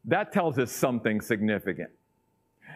That 0.05 0.31
tells 0.31 0.57
us 0.57 0.71
something 0.71 1.19
significant. 1.19 1.89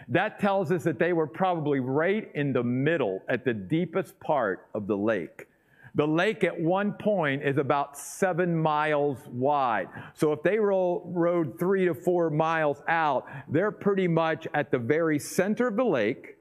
That 0.08 0.40
tells 0.40 0.72
us 0.72 0.84
that 0.84 1.00
they 1.00 1.14
were 1.14 1.28
probably 1.28 1.80
right 1.80 2.30
in 2.34 2.54
the 2.54 2.64
middle 2.64 3.22
at 3.30 3.46
the 3.46 3.54
deepest 3.54 4.20
part 4.20 4.68
of 4.74 4.88
the 4.88 4.98
lake. 4.98 5.48
The 5.94 6.08
lake 6.08 6.46
at 6.46 6.58
one 6.60 6.94
point 6.94 7.44
is 7.44 7.58
about 7.58 7.98
seven 7.98 8.56
miles 8.56 9.20
wide. 9.28 9.90
So 10.14 10.32
if 10.32 10.42
they 10.42 10.58
roll, 10.58 11.12
rode 11.14 11.60
three 11.60 11.86
to 11.86 11.94
four 11.94 12.30
miles 12.30 12.82
out, 12.88 13.28
they're 13.50 13.72
pretty 13.72 14.08
much 14.08 14.48
at 14.54 14.72
the 14.72 14.80
very 14.80 15.20
center 15.20 15.68
of 15.68 15.76
the 15.76 15.84
lake, 15.84 16.38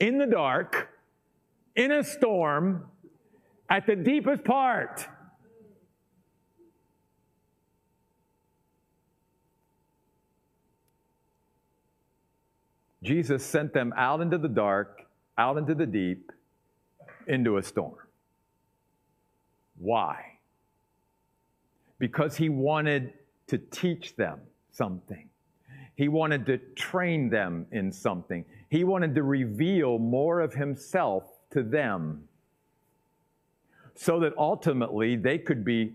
in 0.00 0.18
the 0.18 0.26
dark, 0.26 0.88
in 1.76 1.92
a 1.92 2.02
storm, 2.02 2.86
at 3.68 3.86
the 3.86 3.96
deepest 3.96 4.42
part. 4.44 5.06
Jesus 13.02 13.44
sent 13.44 13.72
them 13.72 13.92
out 13.96 14.20
into 14.20 14.38
the 14.38 14.48
dark, 14.48 15.06
out 15.36 15.58
into 15.58 15.74
the 15.74 15.86
deep, 15.86 16.30
into 17.26 17.56
a 17.56 17.62
storm. 17.62 17.94
Why? 19.78 20.38
Because 21.98 22.36
he 22.36 22.48
wanted 22.48 23.12
to 23.48 23.58
teach 23.58 24.14
them 24.16 24.40
something. 24.70 25.28
He 25.96 26.08
wanted 26.08 26.46
to 26.46 26.58
train 26.74 27.28
them 27.28 27.66
in 27.72 27.92
something. 27.92 28.44
He 28.68 28.84
wanted 28.84 29.14
to 29.16 29.22
reveal 29.22 29.98
more 29.98 30.40
of 30.40 30.54
himself 30.54 31.24
to 31.50 31.62
them 31.62 32.28
so 33.94 34.20
that 34.20 34.32
ultimately 34.38 35.16
they 35.16 35.38
could 35.38 35.64
be 35.64 35.92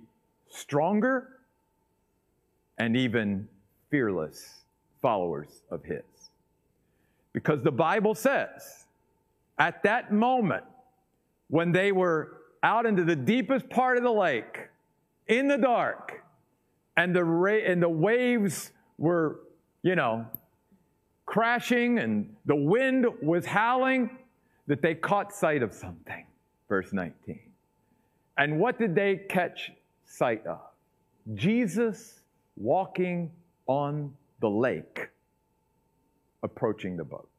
stronger 0.50 1.40
and 2.78 2.96
even 2.96 3.48
fearless 3.90 4.64
followers 5.02 5.62
of 5.72 5.84
his. 5.84 6.04
Because 7.38 7.62
the 7.62 7.72
Bible 7.72 8.16
says, 8.16 8.88
at 9.60 9.84
that 9.84 10.12
moment, 10.12 10.64
when 11.50 11.72
they 11.72 11.92
were 11.92 12.38
out 12.64 12.88
into 12.88 13.04
the 13.04 13.16
deepest 13.16 13.70
part 13.70 13.96
of 13.96 14.02
the 14.02 14.12
lake, 14.12 14.70
in 15.28 15.48
the 15.48 15.60
dark, 15.60 16.24
and 16.98 17.16
the, 17.16 17.24
ra- 17.24 17.64
and 17.64 17.80
the 17.80 17.90
waves 17.90 18.72
were, 18.98 19.42
you 19.84 19.96
know, 19.96 20.26
crashing 21.28 22.00
and 22.00 22.36
the 22.48 22.56
wind 22.56 23.06
was 23.22 23.46
howling, 23.46 24.18
that 24.66 24.82
they 24.82 24.96
caught 24.96 25.32
sight 25.32 25.62
of 25.62 25.76
something. 25.76 26.26
Verse 26.68 26.92
19. 26.92 27.40
And 28.40 28.60
what 28.60 28.80
did 28.80 28.96
they 28.96 29.16
catch 29.30 29.72
sight 30.06 30.44
of? 30.48 30.62
Jesus 31.36 32.20
walking 32.56 33.30
on 33.68 34.12
the 34.42 34.50
lake, 34.50 35.10
approaching 36.48 36.98
the 36.98 37.04
boat. 37.04 37.30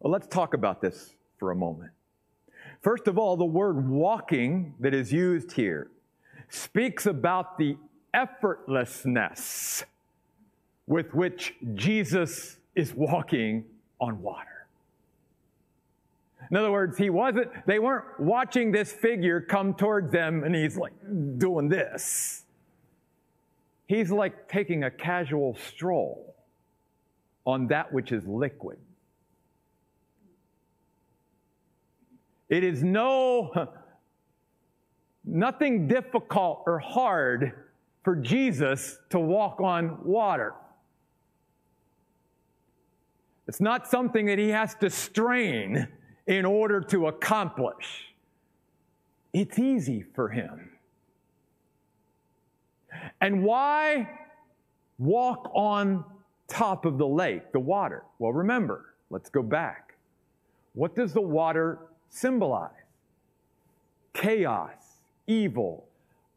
Well, 0.00 0.12
let's 0.12 0.26
talk 0.26 0.52
about 0.52 0.82
this 0.82 1.14
for 1.38 1.50
a 1.50 1.56
moment. 1.56 1.92
First 2.82 3.08
of 3.08 3.18
all, 3.18 3.36
the 3.36 3.44
word 3.44 3.88
walking 3.88 4.74
that 4.80 4.94
is 4.94 5.12
used 5.12 5.52
here 5.52 5.90
speaks 6.48 7.06
about 7.06 7.56
the 7.56 7.76
effortlessness 8.14 9.84
with 10.86 11.14
which 11.14 11.54
Jesus 11.74 12.58
is 12.74 12.94
walking 12.94 13.64
on 14.00 14.22
water. 14.22 14.66
In 16.50 16.56
other 16.56 16.72
words, 16.72 16.96
he 16.96 17.10
wasn't, 17.10 17.50
they 17.66 17.78
weren't 17.78 18.18
watching 18.18 18.72
this 18.72 18.90
figure 18.90 19.40
come 19.40 19.74
towards 19.74 20.10
them 20.12 20.44
and 20.44 20.54
he's 20.54 20.76
like 20.76 20.92
doing 21.36 21.68
this. 21.68 22.44
He's 23.88 24.10
like 24.10 24.48
taking 24.50 24.84
a 24.84 24.90
casual 24.90 25.56
stroll 25.66 26.36
on 27.46 27.68
that 27.68 27.90
which 27.90 28.12
is 28.12 28.22
liquid. 28.26 28.76
It 32.50 32.64
is 32.64 32.84
no, 32.84 33.70
nothing 35.24 35.88
difficult 35.88 36.64
or 36.66 36.78
hard 36.78 37.64
for 38.04 38.14
Jesus 38.14 38.98
to 39.08 39.18
walk 39.18 39.58
on 39.62 40.04
water. 40.04 40.52
It's 43.46 43.60
not 43.60 43.88
something 43.88 44.26
that 44.26 44.38
he 44.38 44.50
has 44.50 44.74
to 44.76 44.90
strain 44.90 45.88
in 46.26 46.44
order 46.44 46.82
to 46.82 47.06
accomplish. 47.06 48.12
It's 49.32 49.58
easy 49.58 50.04
for 50.14 50.28
him. 50.28 50.77
And 53.20 53.42
why 53.42 54.08
walk 54.98 55.50
on 55.54 56.04
top 56.46 56.84
of 56.84 56.98
the 56.98 57.06
lake, 57.06 57.52
the 57.52 57.60
water? 57.60 58.04
Well, 58.18 58.32
remember, 58.32 58.94
let's 59.10 59.30
go 59.30 59.42
back. 59.42 59.94
What 60.74 60.94
does 60.94 61.12
the 61.12 61.20
water 61.20 61.78
symbolize? 62.08 62.70
Chaos, 64.14 65.02
evil, 65.26 65.86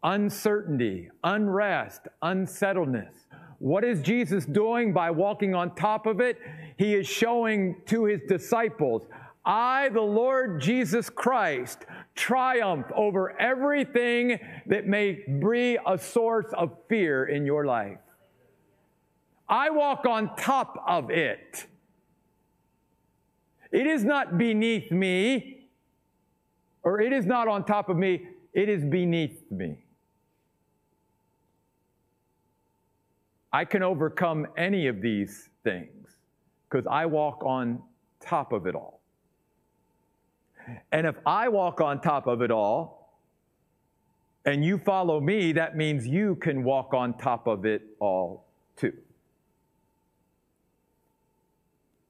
uncertainty, 0.04 1.10
unrest, 1.24 2.02
unsettledness. 2.22 3.14
What 3.60 3.84
is 3.84 4.02
Jesus 4.02 4.46
doing 4.46 4.92
by 4.92 5.12
walking 5.12 5.54
on 5.54 5.76
top 5.76 6.08
of 6.08 6.20
it? 6.20 6.40
He 6.78 6.96
is 6.96 7.08
showing 7.08 7.76
to 7.86 8.06
his 8.06 8.22
disciples, 8.28 9.08
I, 9.46 9.90
the 9.90 10.02
Lord 10.02 10.60
Jesus 10.60 11.10
Christ, 11.10 11.86
triumph 12.22 12.86
over 12.96 13.32
everything 13.40 14.40
that 14.68 14.86
may 14.86 15.24
be 15.40 15.76
a 15.88 15.98
source 15.98 16.46
of 16.54 16.78
fear 16.88 17.26
in 17.26 17.48
your 17.48 17.66
life. 17.66 17.98
I 19.50 19.72
walk 19.72 20.06
on 20.06 20.36
top 20.36 20.78
of 20.88 21.10
it. 21.10 21.66
It 23.72 23.88
is 23.88 24.04
not 24.04 24.38
beneath 24.38 24.92
me, 24.92 25.68
or 26.84 27.02
it 27.02 27.12
is 27.12 27.26
not 27.26 27.48
on 27.48 27.66
top 27.66 27.90
of 27.90 27.98
me, 27.98 28.28
it 28.54 28.70
is 28.70 28.86
beneath 28.86 29.42
me. 29.50 29.84
I 33.52 33.66
can 33.66 33.82
overcome 33.82 34.46
any 34.56 34.86
of 34.86 35.02
these 35.02 35.50
things 35.64 36.08
because 36.70 36.86
I 36.86 37.08
walk 37.08 37.44
on 37.44 37.82
top 38.20 38.54
of 38.54 38.68
it 38.68 38.76
all. 38.76 39.01
And 40.92 41.08
if 41.08 41.16
I 41.26 41.50
walk 41.50 41.82
on 41.82 42.02
top 42.02 42.28
of 42.28 42.42
it 42.42 42.52
all 42.52 43.18
and 44.46 44.64
you 44.64 44.78
follow 44.78 45.20
me, 45.20 45.52
that 45.54 45.76
means 45.78 46.08
you 46.08 46.36
can 46.36 46.64
walk 46.64 46.94
on 46.94 47.18
top 47.18 47.48
of 47.48 47.66
it 47.66 47.84
all 48.00 48.46
too. 48.76 48.94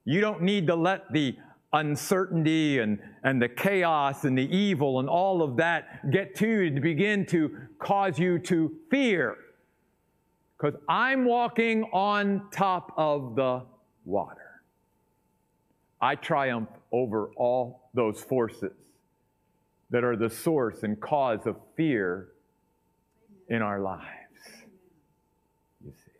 You 0.05 0.21
don't 0.21 0.41
need 0.41 0.67
to 0.67 0.75
let 0.75 1.11
the 1.13 1.35
uncertainty 1.73 2.79
and, 2.79 2.99
and 3.23 3.41
the 3.41 3.47
chaos 3.47 4.25
and 4.25 4.37
the 4.37 4.55
evil 4.55 4.99
and 4.99 5.07
all 5.07 5.41
of 5.41 5.57
that 5.57 6.11
get 6.11 6.35
to 6.35 6.47
you 6.47 6.75
to 6.75 6.81
begin 6.81 7.25
to 7.27 7.55
cause 7.79 8.19
you 8.19 8.39
to 8.39 8.75
fear. 8.89 9.37
Because 10.57 10.79
I'm 10.87 11.25
walking 11.25 11.83
on 11.91 12.49
top 12.51 12.93
of 12.97 13.35
the 13.35 13.63
water. 14.05 14.61
I 16.01 16.15
triumph 16.15 16.69
over 16.91 17.32
all 17.38 17.89
those 17.93 18.21
forces 18.21 18.73
that 19.89 20.04
are 20.04 20.15
the 20.15 20.30
source 20.30 20.84
and 20.84 20.99
cause 20.99 21.45
of 21.45 21.58
fear 21.75 22.30
in 23.49 23.62
our 23.62 23.82
lives. 23.82 24.06
You 25.84 25.91
see. 25.91 26.12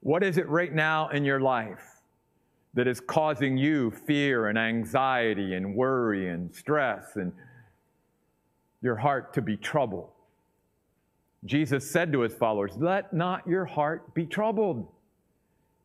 What 0.00 0.22
is 0.22 0.38
it 0.38 0.48
right 0.48 0.72
now 0.72 1.10
in 1.10 1.24
your 1.24 1.40
life 1.40 1.84
that 2.74 2.86
is 2.86 3.00
causing 3.00 3.56
you 3.56 3.90
fear 3.90 4.48
and 4.48 4.58
anxiety 4.58 5.54
and 5.54 5.74
worry 5.74 6.28
and 6.28 6.54
stress 6.54 7.16
and 7.16 7.32
your 8.80 8.96
heart 8.96 9.34
to 9.34 9.42
be 9.42 9.56
troubled? 9.56 10.10
Jesus 11.44 11.88
said 11.88 12.12
to 12.12 12.20
his 12.20 12.34
followers, 12.34 12.72
Let 12.78 13.12
not 13.12 13.46
your 13.46 13.64
heart 13.64 14.14
be 14.14 14.26
troubled. 14.26 14.88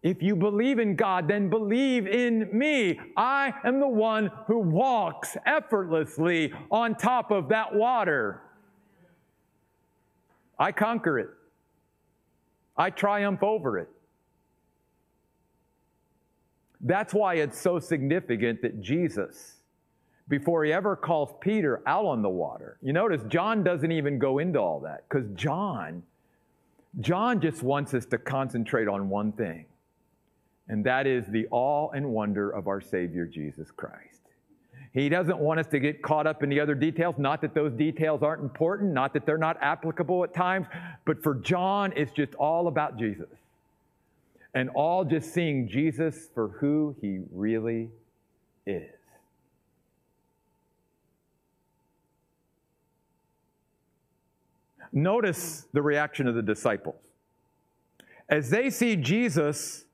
If 0.03 0.21
you 0.21 0.35
believe 0.35 0.79
in 0.79 0.97
God, 0.97 1.29
then 1.29 1.49
believe 1.49 2.07
in 2.07 2.49
me. 2.51 2.99
I 3.15 3.53
am 3.63 3.79
the 3.79 3.87
one 3.87 4.29
who 4.47 4.59
walks 4.59 5.37
effortlessly 5.45 6.51
on 6.69 6.95
top 6.95 7.31
of 7.31 7.47
that 7.49 7.73
water. 7.73 8.41
I 10.59 10.73
conquer 10.73 11.19
it. 11.19 11.29
I 12.75 12.89
triumph 12.89 13.43
over 13.43 13.79
it. 13.79 13.89
That's 16.81 17.13
why 17.13 17.35
it's 17.35 17.57
so 17.57 17.79
significant 17.79 18.61
that 18.61 18.81
Jesus, 18.81 19.61
before 20.27 20.65
he 20.65 20.73
ever 20.73 20.97
calls 20.97 21.33
Peter 21.39 21.81
out 21.87 22.03
on 22.03 22.21
the 22.21 22.29
water, 22.29 22.77
you 22.81 22.91
notice 22.91 23.21
John 23.29 23.63
doesn't 23.63 23.91
even 23.91 24.19
go 24.19 24.39
into 24.39 24.59
all 24.59 24.81
that 24.81 25.05
because 25.07 25.29
John, 25.33 26.03
John 26.99 27.39
just 27.39 27.63
wants 27.63 27.93
us 27.93 28.05
to 28.07 28.17
concentrate 28.17 28.89
on 28.89 29.07
one 29.07 29.31
thing 29.31 29.65
and 30.73 30.83
that 30.83 31.05
is 31.05 31.27
the 31.27 31.47
awe 31.51 31.91
and 31.91 32.03
wonder 32.03 32.49
of 32.49 32.67
our 32.67 32.81
Savior 32.81 33.27
Jesus 33.27 33.69
Christ. 33.69 34.21
He 34.91 35.07
doesn't 35.07 35.37
want 35.37 35.59
us 35.59 35.67
to 35.67 35.79
get 35.79 36.01
caught 36.01 36.25
up 36.25 36.41
in 36.41 36.49
the 36.49 36.59
other 36.59 36.73
details. 36.73 37.13
Not 37.19 37.41
that 37.41 37.53
those 37.53 37.73
details 37.73 38.23
aren't 38.23 38.41
important, 38.41 38.91
not 38.91 39.13
that 39.13 39.23
they're 39.23 39.37
not 39.37 39.55
applicable 39.61 40.23
at 40.23 40.33
times, 40.33 40.65
but 41.05 41.21
for 41.21 41.35
John, 41.35 41.93
it's 41.95 42.11
just 42.11 42.33
all 42.33 42.67
about 42.67 42.97
Jesus. 42.97 43.29
And 44.55 44.67
all 44.71 45.05
just 45.05 45.31
seeing 45.31 45.67
Jesus 45.67 46.29
for 46.33 46.47
who 46.47 46.95
he 46.99 47.19
really 47.31 47.91
is. 48.65 48.89
Notice 54.91 55.67
the 55.71 55.83
reaction 55.83 56.27
of 56.27 56.33
the 56.33 56.41
disciples. 56.41 56.95
As 58.27 58.49
they 58.49 58.71
see 58.71 58.95
Jesus 58.95 59.85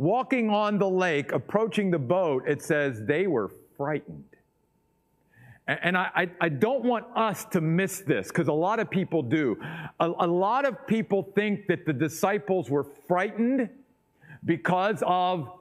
walking 0.00 0.48
on 0.48 0.78
the 0.78 0.88
lake, 0.88 1.30
approaching 1.30 1.90
the 1.90 1.98
boat, 1.98 2.42
it 2.48 2.62
says 2.62 3.02
they 3.04 3.26
were 3.26 3.50
frightened. 3.76 4.24
And 5.68 5.96
I, 5.96 6.26
I, 6.40 6.48
don't 6.48 6.84
want 6.84 7.04
us 7.14 7.44
to 7.52 7.60
miss 7.60 8.00
this 8.00 8.28
because 8.28 8.48
a 8.48 8.52
lot 8.52 8.80
of 8.80 8.90
people 8.90 9.22
do. 9.22 9.56
A, 10.00 10.06
a 10.20 10.26
lot 10.26 10.64
of 10.64 10.86
people 10.86 11.30
think 11.36 11.66
that 11.68 11.84
the 11.84 11.92
disciples 11.92 12.70
were 12.70 12.82
frightened 13.06 13.68
because 14.44 15.02
of 15.06 15.52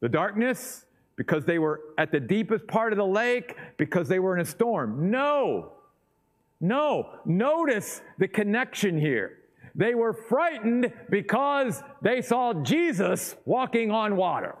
the 0.00 0.08
darkness, 0.08 0.84
because 1.14 1.44
they 1.44 1.60
were 1.60 1.80
at 1.96 2.10
the 2.10 2.20
deepest 2.20 2.66
part 2.66 2.92
of 2.92 2.98
the 2.98 3.06
lake, 3.06 3.54
because 3.76 4.08
they 4.08 4.18
were 4.18 4.34
in 4.34 4.42
a 4.42 4.44
storm. 4.44 5.08
No, 5.08 5.72
no. 6.60 7.10
Notice 7.24 8.02
the 8.18 8.26
connection 8.26 8.98
here. 8.98 9.38
They 9.76 9.94
were 9.94 10.12
frightened 10.12 10.92
because 11.10 11.82
they 12.02 12.22
saw 12.22 12.54
Jesus 12.54 13.36
walking 13.44 13.90
on 13.90 14.16
water. 14.16 14.56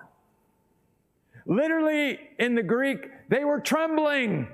Literally, 1.46 2.20
in 2.38 2.54
the 2.54 2.62
Greek, 2.62 3.08
they 3.28 3.44
were 3.44 3.58
trembling. 3.58 4.48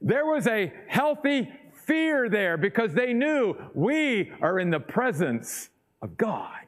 There 0.00 0.24
was 0.24 0.46
a 0.46 0.72
healthy 0.86 1.50
fear 1.84 2.28
there 2.28 2.56
because 2.56 2.94
they 2.94 3.12
knew 3.12 3.56
we 3.74 4.32
are 4.40 4.58
in 4.58 4.70
the 4.70 4.80
presence 4.80 5.68
of 6.00 6.16
God. 6.16 6.58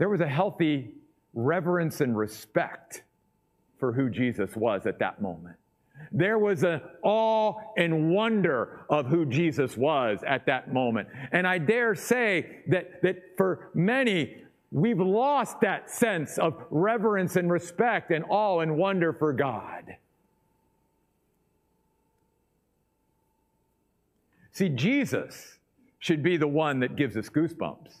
there 0.00 0.08
was 0.08 0.22
a 0.22 0.26
healthy 0.26 0.94
reverence 1.34 2.00
and 2.00 2.16
respect 2.16 3.02
for 3.80 3.92
who 3.92 4.10
Jesus 4.10 4.54
was 4.54 4.86
at 4.86 4.98
that 5.00 5.20
moment. 5.20 5.56
There 6.12 6.38
was 6.38 6.62
an 6.62 6.80
awe 7.02 7.54
and 7.76 8.10
wonder 8.10 8.80
of 8.88 9.06
who 9.06 9.26
Jesus 9.26 9.76
was 9.76 10.20
at 10.26 10.46
that 10.46 10.72
moment. 10.72 11.08
And 11.32 11.46
I 11.46 11.58
dare 11.58 11.94
say 11.94 12.62
that, 12.68 13.02
that 13.02 13.36
for 13.36 13.70
many, 13.74 14.42
we've 14.70 15.00
lost 15.00 15.60
that 15.60 15.90
sense 15.90 16.38
of 16.38 16.64
reverence 16.70 17.36
and 17.36 17.50
respect 17.50 18.10
and 18.10 18.24
awe 18.28 18.60
and 18.60 18.76
wonder 18.76 19.12
for 19.12 19.32
God. 19.32 19.96
See, 24.52 24.68
Jesus 24.68 25.58
should 25.98 26.22
be 26.22 26.36
the 26.36 26.48
one 26.48 26.80
that 26.80 26.96
gives 26.96 27.16
us 27.16 27.28
goosebumps. 27.28 27.94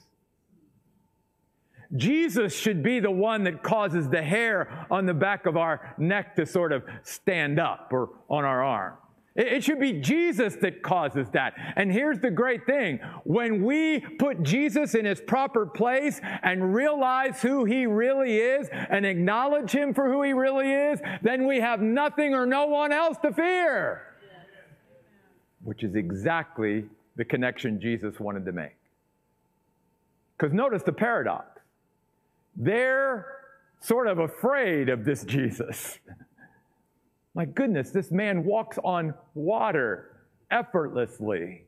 Jesus 1.96 2.54
should 2.54 2.82
be 2.82 3.00
the 3.00 3.10
one 3.10 3.44
that 3.44 3.62
causes 3.62 4.08
the 4.08 4.22
hair 4.22 4.86
on 4.90 5.06
the 5.06 5.14
back 5.14 5.46
of 5.46 5.56
our 5.56 5.94
neck 5.98 6.36
to 6.36 6.46
sort 6.46 6.72
of 6.72 6.84
stand 7.02 7.58
up 7.58 7.88
or 7.92 8.10
on 8.28 8.44
our 8.44 8.62
arm. 8.62 8.94
It 9.36 9.62
should 9.62 9.78
be 9.78 9.92
Jesus 9.94 10.56
that 10.56 10.82
causes 10.82 11.28
that. 11.30 11.54
And 11.76 11.90
here's 11.90 12.18
the 12.18 12.30
great 12.30 12.66
thing 12.66 12.98
when 13.24 13.62
we 13.64 14.00
put 14.00 14.42
Jesus 14.42 14.94
in 14.94 15.04
his 15.04 15.20
proper 15.20 15.66
place 15.66 16.20
and 16.42 16.74
realize 16.74 17.40
who 17.40 17.64
he 17.64 17.86
really 17.86 18.36
is 18.36 18.68
and 18.72 19.06
acknowledge 19.06 19.70
him 19.70 19.94
for 19.94 20.10
who 20.10 20.22
he 20.22 20.32
really 20.32 20.70
is, 20.70 21.00
then 21.22 21.46
we 21.46 21.60
have 21.60 21.80
nothing 21.80 22.34
or 22.34 22.44
no 22.44 22.66
one 22.66 22.92
else 22.92 23.16
to 23.18 23.32
fear. 23.32 24.02
Which 25.62 25.84
is 25.84 25.94
exactly 25.94 26.86
the 27.16 27.24
connection 27.24 27.80
Jesus 27.80 28.18
wanted 28.18 28.44
to 28.46 28.52
make. 28.52 28.76
Because 30.36 30.52
notice 30.52 30.82
the 30.82 30.92
paradox. 30.92 31.49
They're 32.56 33.26
sort 33.80 34.06
of 34.06 34.18
afraid 34.18 34.88
of 34.88 35.04
this 35.04 35.24
Jesus. 35.24 35.98
My 37.34 37.44
goodness, 37.44 37.90
this 37.90 38.10
man 38.10 38.44
walks 38.44 38.78
on 38.82 39.14
water 39.34 40.24
effortlessly. 40.50 41.64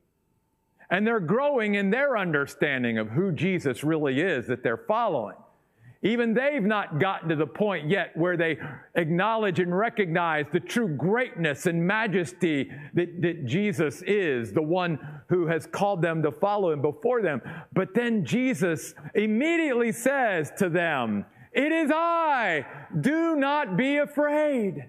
And 0.90 1.06
they're 1.06 1.20
growing 1.20 1.76
in 1.76 1.90
their 1.90 2.18
understanding 2.18 2.98
of 2.98 3.08
who 3.08 3.32
Jesus 3.32 3.82
really 3.82 4.20
is 4.20 4.46
that 4.48 4.62
they're 4.62 4.76
following. 4.76 5.36
Even 6.04 6.34
they've 6.34 6.62
not 6.62 6.98
gotten 6.98 7.28
to 7.28 7.36
the 7.36 7.46
point 7.46 7.88
yet 7.88 8.16
where 8.16 8.36
they 8.36 8.58
acknowledge 8.96 9.60
and 9.60 9.76
recognize 9.76 10.46
the 10.52 10.58
true 10.58 10.88
greatness 10.88 11.66
and 11.66 11.86
majesty 11.86 12.72
that, 12.94 13.22
that 13.22 13.46
Jesus 13.46 14.02
is, 14.02 14.52
the 14.52 14.62
one 14.62 14.98
who 15.28 15.46
has 15.46 15.66
called 15.66 16.02
them 16.02 16.20
to 16.24 16.32
follow 16.32 16.72
him 16.72 16.82
before 16.82 17.22
them. 17.22 17.40
But 17.72 17.94
then 17.94 18.24
Jesus 18.24 18.94
immediately 19.14 19.92
says 19.92 20.50
to 20.58 20.68
them, 20.68 21.24
It 21.52 21.70
is 21.70 21.92
I, 21.94 22.66
do 23.00 23.36
not 23.36 23.76
be 23.76 23.98
afraid. 23.98 24.88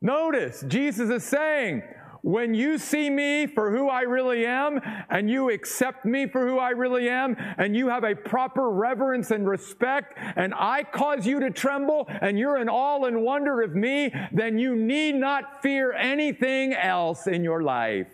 Notice, 0.00 0.64
Jesus 0.68 1.10
is 1.10 1.24
saying, 1.24 1.82
when 2.22 2.54
you 2.54 2.78
see 2.78 3.10
me 3.10 3.46
for 3.46 3.70
who 3.70 3.88
I 3.88 4.02
really 4.02 4.44
am, 4.46 4.80
and 5.08 5.30
you 5.30 5.50
accept 5.50 6.04
me 6.04 6.26
for 6.26 6.46
who 6.46 6.58
I 6.58 6.70
really 6.70 7.08
am, 7.08 7.36
and 7.56 7.76
you 7.76 7.88
have 7.88 8.04
a 8.04 8.14
proper 8.14 8.70
reverence 8.70 9.30
and 9.30 9.48
respect, 9.48 10.14
and 10.36 10.52
I 10.54 10.82
cause 10.82 11.26
you 11.26 11.40
to 11.40 11.50
tremble, 11.50 12.06
and 12.20 12.38
you're 12.38 12.58
in 12.58 12.68
awe 12.68 13.04
and 13.04 13.22
wonder 13.22 13.62
of 13.62 13.74
me, 13.74 14.12
then 14.32 14.58
you 14.58 14.74
need 14.74 15.14
not 15.14 15.62
fear 15.62 15.92
anything 15.92 16.74
else 16.74 17.26
in 17.26 17.44
your 17.44 17.62
life. 17.62 18.08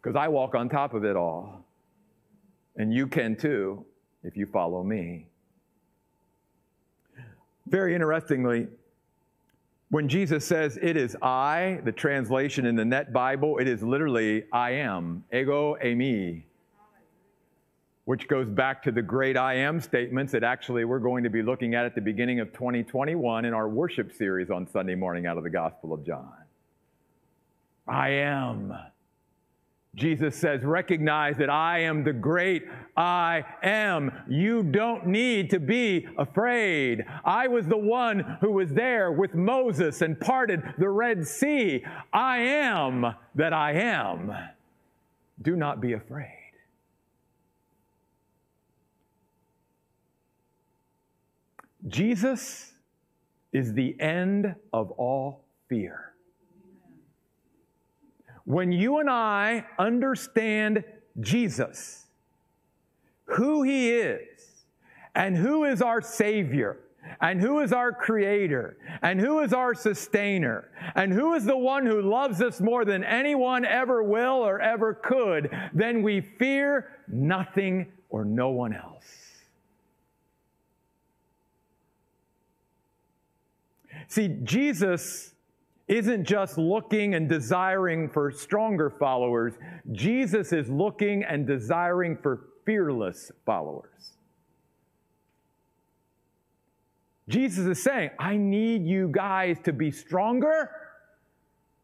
Because 0.00 0.16
I 0.16 0.28
walk 0.28 0.54
on 0.54 0.68
top 0.68 0.94
of 0.94 1.04
it 1.04 1.16
all. 1.16 1.64
And 2.76 2.92
you 2.92 3.06
can 3.06 3.36
too 3.36 3.84
if 4.22 4.36
you 4.36 4.46
follow 4.46 4.82
me. 4.82 5.26
Very 7.66 7.94
interestingly, 7.94 8.68
when 9.90 10.08
Jesus 10.08 10.44
says, 10.44 10.78
It 10.82 10.96
is 10.96 11.16
I, 11.22 11.80
the 11.84 11.92
translation 11.92 12.66
in 12.66 12.76
the 12.76 12.84
Net 12.84 13.12
Bible, 13.12 13.58
it 13.58 13.68
is 13.68 13.82
literally 13.82 14.44
I 14.52 14.72
am, 14.72 15.24
ego 15.32 15.76
eimi, 15.82 16.42
which 18.04 18.28
goes 18.28 18.48
back 18.48 18.82
to 18.84 18.92
the 18.92 19.02
great 19.02 19.36
I 19.36 19.54
am 19.54 19.80
statements 19.80 20.32
that 20.32 20.44
actually 20.44 20.84
we're 20.84 20.98
going 20.98 21.24
to 21.24 21.30
be 21.30 21.42
looking 21.42 21.74
at 21.74 21.84
at 21.84 21.94
the 21.94 22.00
beginning 22.00 22.40
of 22.40 22.52
2021 22.52 23.44
in 23.44 23.54
our 23.54 23.68
worship 23.68 24.12
series 24.12 24.50
on 24.50 24.66
Sunday 24.66 24.94
morning 24.94 25.26
out 25.26 25.38
of 25.38 25.44
the 25.44 25.50
Gospel 25.50 25.92
of 25.92 26.04
John. 26.04 26.32
I 27.86 28.10
am. 28.10 28.74
Jesus 29.96 30.36
says, 30.36 30.62
recognize 30.62 31.38
that 31.38 31.48
I 31.48 31.80
am 31.80 32.04
the 32.04 32.12
great 32.12 32.68
I 32.98 33.44
am. 33.62 34.12
You 34.28 34.62
don't 34.62 35.06
need 35.06 35.48
to 35.50 35.58
be 35.58 36.06
afraid. 36.18 37.06
I 37.24 37.48
was 37.48 37.66
the 37.66 37.78
one 37.78 38.36
who 38.42 38.52
was 38.52 38.74
there 38.74 39.10
with 39.10 39.34
Moses 39.34 40.02
and 40.02 40.20
parted 40.20 40.62
the 40.78 40.90
Red 40.90 41.26
Sea. 41.26 41.82
I 42.12 42.38
am 42.38 43.14
that 43.34 43.54
I 43.54 43.72
am. 43.72 44.32
Do 45.40 45.56
not 45.56 45.80
be 45.80 45.94
afraid. 45.94 46.28
Jesus 51.88 52.72
is 53.52 53.72
the 53.72 53.98
end 53.98 54.54
of 54.74 54.90
all 54.92 55.44
fear. 55.68 56.15
When 58.46 58.70
you 58.70 58.98
and 59.00 59.10
I 59.10 59.66
understand 59.76 60.84
Jesus, 61.20 62.06
who 63.24 63.64
he 63.64 63.90
is, 63.90 64.64
and 65.16 65.36
who 65.36 65.64
is 65.64 65.82
our 65.82 66.00
Savior, 66.00 66.78
and 67.20 67.40
who 67.40 67.60
is 67.60 67.72
our 67.72 67.92
Creator, 67.92 68.76
and 69.02 69.20
who 69.20 69.40
is 69.40 69.52
our 69.52 69.74
Sustainer, 69.74 70.70
and 70.94 71.12
who 71.12 71.34
is 71.34 71.44
the 71.44 71.56
one 71.56 71.84
who 71.86 72.00
loves 72.00 72.40
us 72.40 72.60
more 72.60 72.84
than 72.84 73.02
anyone 73.02 73.64
ever 73.64 74.02
will 74.02 74.36
or 74.36 74.60
ever 74.60 74.94
could, 74.94 75.50
then 75.74 76.02
we 76.02 76.20
fear 76.20 76.88
nothing 77.08 77.92
or 78.10 78.24
no 78.24 78.50
one 78.50 78.72
else. 78.72 79.04
See, 84.08 84.28
Jesus 84.44 85.34
isn't 85.88 86.24
just 86.24 86.58
looking 86.58 87.14
and 87.14 87.28
desiring 87.28 88.08
for 88.08 88.32
stronger 88.32 88.90
followers. 88.90 89.54
Jesus 89.92 90.52
is 90.52 90.68
looking 90.68 91.22
and 91.22 91.46
desiring 91.46 92.16
for 92.16 92.48
fearless 92.64 93.30
followers. 93.44 94.14
Jesus 97.28 97.66
is 97.66 97.82
saying, 97.82 98.10
I 98.18 98.36
need 98.36 98.84
you 98.84 99.08
guys 99.08 99.58
to 99.64 99.72
be 99.72 99.90
stronger 99.90 100.70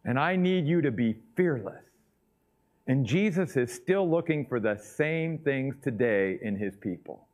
and 0.04 0.18
I 0.18 0.36
need 0.36 0.66
you 0.66 0.82
to 0.82 0.90
be 0.90 1.16
fearless. 1.36 1.84
And 2.88 3.06
Jesus 3.06 3.56
is 3.56 3.72
still 3.72 4.08
looking 4.08 4.46
for 4.46 4.58
the 4.58 4.76
same 4.76 5.38
things 5.38 5.76
today 5.82 6.38
in 6.42 6.56
his 6.56 6.76
people. 6.76 7.28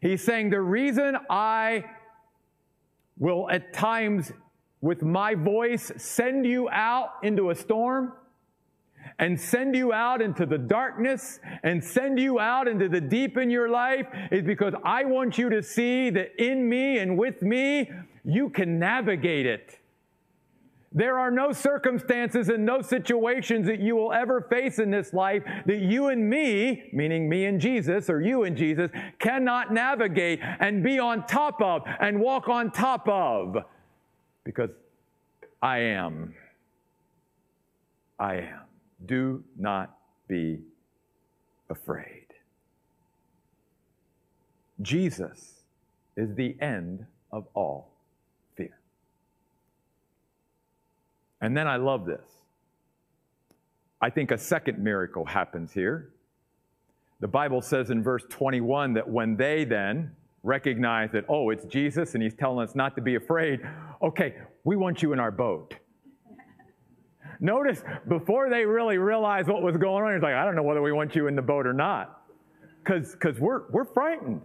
He's 0.00 0.22
saying, 0.22 0.50
The 0.50 0.60
reason 0.60 1.16
I 1.28 1.84
will 3.18 3.50
at 3.50 3.72
times 3.72 4.32
with 4.84 5.02
my 5.02 5.34
voice 5.34 5.90
send 5.96 6.44
you 6.44 6.68
out 6.68 7.12
into 7.22 7.48
a 7.48 7.54
storm 7.54 8.12
and 9.18 9.40
send 9.40 9.74
you 9.74 9.94
out 9.94 10.20
into 10.20 10.44
the 10.44 10.58
darkness 10.58 11.40
and 11.62 11.82
send 11.82 12.20
you 12.20 12.38
out 12.38 12.68
into 12.68 12.86
the 12.86 13.00
deep 13.00 13.38
in 13.38 13.48
your 13.48 13.70
life 13.70 14.06
is 14.30 14.42
because 14.42 14.74
I 14.84 15.04
want 15.04 15.38
you 15.38 15.48
to 15.48 15.62
see 15.62 16.10
that 16.10 16.32
in 16.38 16.68
me 16.68 16.98
and 16.98 17.16
with 17.16 17.40
me, 17.40 17.90
you 18.26 18.50
can 18.50 18.78
navigate 18.78 19.46
it. 19.46 19.78
There 20.92 21.18
are 21.18 21.30
no 21.30 21.50
circumstances 21.52 22.50
and 22.50 22.66
no 22.66 22.82
situations 22.82 23.66
that 23.66 23.80
you 23.80 23.96
will 23.96 24.12
ever 24.12 24.42
face 24.42 24.78
in 24.78 24.90
this 24.90 25.14
life 25.14 25.42
that 25.64 25.80
you 25.80 26.08
and 26.08 26.28
me, 26.28 26.90
meaning 26.92 27.26
me 27.26 27.46
and 27.46 27.58
Jesus, 27.58 28.10
or 28.10 28.20
you 28.20 28.44
and 28.44 28.54
Jesus, 28.54 28.90
cannot 29.18 29.72
navigate 29.72 30.40
and 30.42 30.84
be 30.84 30.98
on 30.98 31.26
top 31.26 31.62
of 31.62 31.82
and 32.00 32.20
walk 32.20 32.50
on 32.50 32.70
top 32.70 33.08
of 33.08 33.64
because 34.44 34.70
I 35.62 35.78
am. 35.78 36.34
I 38.18 38.34
am. 38.36 38.60
Do 39.06 39.42
not 39.58 39.96
be 40.28 40.60
afraid. 41.70 42.26
Jesus 44.82 45.62
is 46.16 46.34
the 46.34 46.56
end 46.60 47.06
of 47.32 47.46
all 47.54 47.90
fear. 48.56 48.78
And 51.40 51.56
then 51.56 51.66
I 51.66 51.76
love 51.76 52.06
this. 52.06 52.28
I 54.00 54.10
think 54.10 54.30
a 54.30 54.38
second 54.38 54.78
miracle 54.78 55.24
happens 55.24 55.72
here. 55.72 56.10
The 57.20 57.28
Bible 57.28 57.62
says 57.62 57.90
in 57.90 58.02
verse 58.02 58.24
21 58.28 58.92
that 58.94 59.08
when 59.08 59.36
they 59.36 59.64
then, 59.64 60.14
recognize 60.44 61.10
that, 61.12 61.24
oh, 61.28 61.50
it's 61.50 61.64
Jesus 61.64 62.14
and 62.14 62.22
he's 62.22 62.34
telling 62.34 62.68
us 62.68 62.76
not 62.76 62.94
to 62.94 63.02
be 63.02 63.16
afraid. 63.16 63.60
Okay, 64.00 64.34
we 64.62 64.76
want 64.76 65.02
you 65.02 65.12
in 65.12 65.18
our 65.18 65.32
boat. 65.32 65.74
Notice 67.40 67.82
before 68.06 68.48
they 68.48 68.64
really 68.64 68.98
realized 68.98 69.48
what 69.48 69.62
was 69.62 69.76
going 69.76 70.04
on, 70.04 70.12
he's 70.12 70.22
like, 70.22 70.34
I 70.34 70.44
don't 70.44 70.54
know 70.54 70.62
whether 70.62 70.82
we 70.82 70.92
want 70.92 71.16
you 71.16 71.26
in 71.26 71.34
the 71.34 71.42
boat 71.42 71.66
or 71.66 71.72
not. 71.72 72.22
because 72.84 73.40
we're, 73.40 73.62
we're 73.70 73.86
frightened. 73.86 74.42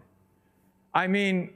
I 0.94 1.08
mean, 1.08 1.52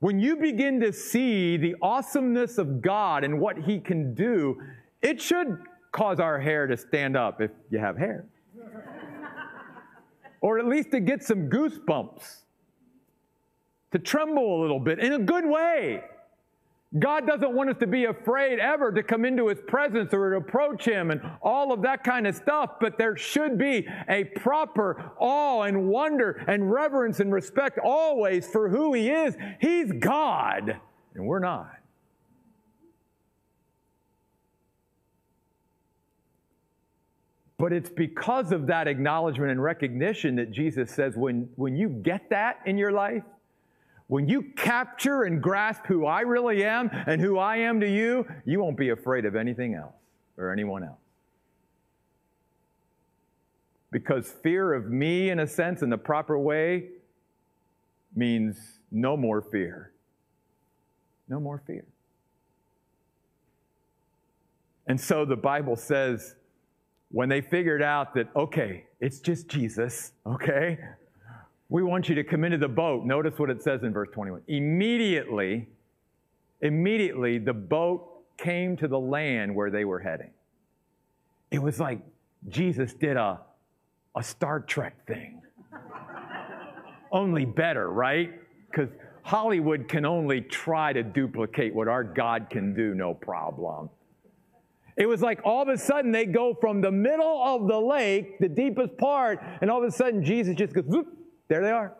when 0.00 0.18
you 0.18 0.36
begin 0.36 0.80
to 0.80 0.92
see 0.92 1.58
the 1.58 1.76
awesomeness 1.82 2.56
of 2.58 2.80
God 2.80 3.22
and 3.22 3.38
what 3.38 3.58
He 3.58 3.78
can 3.78 4.14
do, 4.14 4.60
it 5.02 5.20
should 5.20 5.58
cause 5.92 6.18
our 6.20 6.40
hair 6.40 6.66
to 6.66 6.76
stand 6.76 7.16
up 7.16 7.40
if 7.40 7.50
you 7.70 7.78
have 7.78 7.98
hair. 7.98 8.24
or 10.40 10.58
at 10.58 10.66
least 10.66 10.90
to 10.92 11.00
get 11.00 11.22
some 11.22 11.50
goosebumps, 11.50 12.44
to 13.92 13.98
tremble 13.98 14.60
a 14.60 14.62
little 14.62 14.80
bit 14.80 14.98
in 14.98 15.12
a 15.12 15.18
good 15.18 15.44
way. 15.44 16.02
God 16.98 17.24
doesn't 17.24 17.54
want 17.54 17.70
us 17.70 17.76
to 17.78 17.86
be 17.86 18.06
afraid 18.06 18.58
ever 18.58 18.90
to 18.90 19.02
come 19.04 19.24
into 19.24 19.46
His 19.46 19.60
presence 19.68 20.12
or 20.12 20.30
to 20.30 20.36
approach 20.38 20.84
Him 20.84 21.12
and 21.12 21.20
all 21.40 21.72
of 21.72 21.82
that 21.82 22.02
kind 22.02 22.26
of 22.26 22.34
stuff, 22.34 22.72
but 22.80 22.98
there 22.98 23.16
should 23.16 23.56
be 23.56 23.86
a 24.08 24.24
proper 24.24 25.12
awe 25.18 25.62
and 25.62 25.86
wonder 25.88 26.44
and 26.48 26.70
reverence 26.70 27.20
and 27.20 27.32
respect 27.32 27.78
always 27.78 28.48
for 28.48 28.68
who 28.68 28.92
He 28.92 29.08
is. 29.08 29.36
He's 29.60 29.92
God, 29.92 30.80
and 31.14 31.26
we're 31.26 31.38
not. 31.38 31.70
But 37.56 37.72
it's 37.72 37.90
because 37.90 38.50
of 38.50 38.66
that 38.68 38.88
acknowledgement 38.88 39.52
and 39.52 39.62
recognition 39.62 40.34
that 40.36 40.50
Jesus 40.50 40.90
says 40.90 41.14
when, 41.14 41.48
when 41.54 41.76
you 41.76 41.88
get 41.90 42.30
that 42.30 42.58
in 42.64 42.78
your 42.78 42.90
life, 42.90 43.22
when 44.10 44.28
you 44.28 44.42
capture 44.56 45.22
and 45.22 45.40
grasp 45.40 45.86
who 45.86 46.04
I 46.04 46.22
really 46.22 46.64
am 46.64 46.90
and 47.06 47.20
who 47.20 47.38
I 47.38 47.58
am 47.58 47.78
to 47.78 47.88
you, 47.88 48.26
you 48.44 48.58
won't 48.58 48.76
be 48.76 48.88
afraid 48.88 49.24
of 49.24 49.36
anything 49.36 49.76
else 49.76 49.94
or 50.36 50.50
anyone 50.52 50.82
else. 50.82 50.98
Because 53.92 54.28
fear 54.42 54.72
of 54.74 54.90
me, 54.90 55.30
in 55.30 55.38
a 55.38 55.46
sense, 55.46 55.82
in 55.82 55.90
the 55.90 55.96
proper 55.96 56.36
way, 56.36 56.88
means 58.16 58.80
no 58.90 59.16
more 59.16 59.40
fear. 59.40 59.92
No 61.28 61.38
more 61.38 61.62
fear. 61.64 61.84
And 64.88 65.00
so 65.00 65.24
the 65.24 65.36
Bible 65.36 65.76
says 65.76 66.34
when 67.12 67.28
they 67.28 67.40
figured 67.40 67.80
out 67.80 68.14
that, 68.14 68.26
okay, 68.34 68.86
it's 68.98 69.20
just 69.20 69.46
Jesus, 69.46 70.10
okay? 70.26 70.80
We 71.70 71.84
want 71.84 72.08
you 72.08 72.16
to 72.16 72.24
come 72.24 72.42
into 72.42 72.58
the 72.58 72.68
boat. 72.68 73.04
Notice 73.04 73.38
what 73.38 73.48
it 73.48 73.62
says 73.62 73.84
in 73.84 73.92
verse 73.92 74.08
21. 74.12 74.42
Immediately, 74.48 75.68
immediately, 76.60 77.38
the 77.38 77.52
boat 77.52 78.24
came 78.36 78.76
to 78.76 78.88
the 78.88 78.98
land 78.98 79.54
where 79.54 79.70
they 79.70 79.84
were 79.84 80.00
heading. 80.00 80.30
It 81.52 81.62
was 81.62 81.78
like 81.78 82.00
Jesus 82.48 82.92
did 82.92 83.16
a, 83.16 83.40
a 84.16 84.22
Star 84.22 84.60
Trek 84.60 85.06
thing. 85.06 85.40
only 87.12 87.44
better, 87.44 87.88
right? 87.88 88.32
Because 88.68 88.88
Hollywood 89.22 89.88
can 89.88 90.04
only 90.04 90.40
try 90.40 90.92
to 90.92 91.04
duplicate 91.04 91.72
what 91.72 91.86
our 91.86 92.02
God 92.02 92.48
can 92.50 92.74
do, 92.74 92.94
no 92.94 93.14
problem. 93.14 93.90
It 94.96 95.06
was 95.06 95.22
like 95.22 95.40
all 95.44 95.62
of 95.62 95.68
a 95.68 95.78
sudden 95.78 96.10
they 96.10 96.26
go 96.26 96.52
from 96.60 96.80
the 96.80 96.90
middle 96.90 97.42
of 97.44 97.68
the 97.68 97.78
lake, 97.78 98.40
the 98.40 98.48
deepest 98.48 98.98
part, 98.98 99.40
and 99.60 99.70
all 99.70 99.82
of 99.82 99.88
a 99.88 99.92
sudden 99.92 100.24
Jesus 100.24 100.56
just 100.56 100.74
goes, 100.74 100.84
whoop, 100.84 101.19
there 101.50 101.62
they 101.62 101.72
are. 101.72 101.92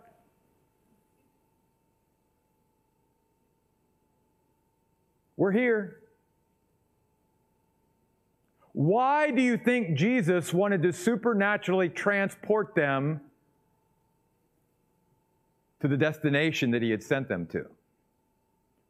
We're 5.37 5.51
here. 5.51 5.97
Why 8.73 9.33
do 9.33 9.43
you 9.43 9.57
think 9.57 9.99
Jesus 9.99 10.55
wanted 10.55 10.83
to 10.83 10.93
supernaturally 10.93 11.89
transport 11.89 12.77
them 12.77 13.23
to 15.81 15.89
the 15.89 15.97
destination 15.97 16.71
that 16.71 16.81
he 16.81 16.91
had 16.91 17.03
sent 17.03 17.29
them 17.29 17.47
to? 17.47 17.65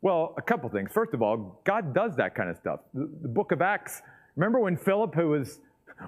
Well, 0.03 0.35
a 0.37 0.43
couple 0.43 0.69
things. 0.69 0.93
First 0.93 1.15
of 1.15 1.23
all, 1.23 1.63
God 1.65 1.95
does 1.95 2.17
that 2.17 2.35
kind 2.35 2.51
of 2.51 2.59
stuff. 2.59 2.81
The, 2.93 3.29
book 3.29 3.53
of 3.53 3.63
Acts, 3.63 4.03
remember 4.37 4.61
when 4.61 4.77
Philip, 4.77 5.15
who 5.15 5.31
was 5.31 5.61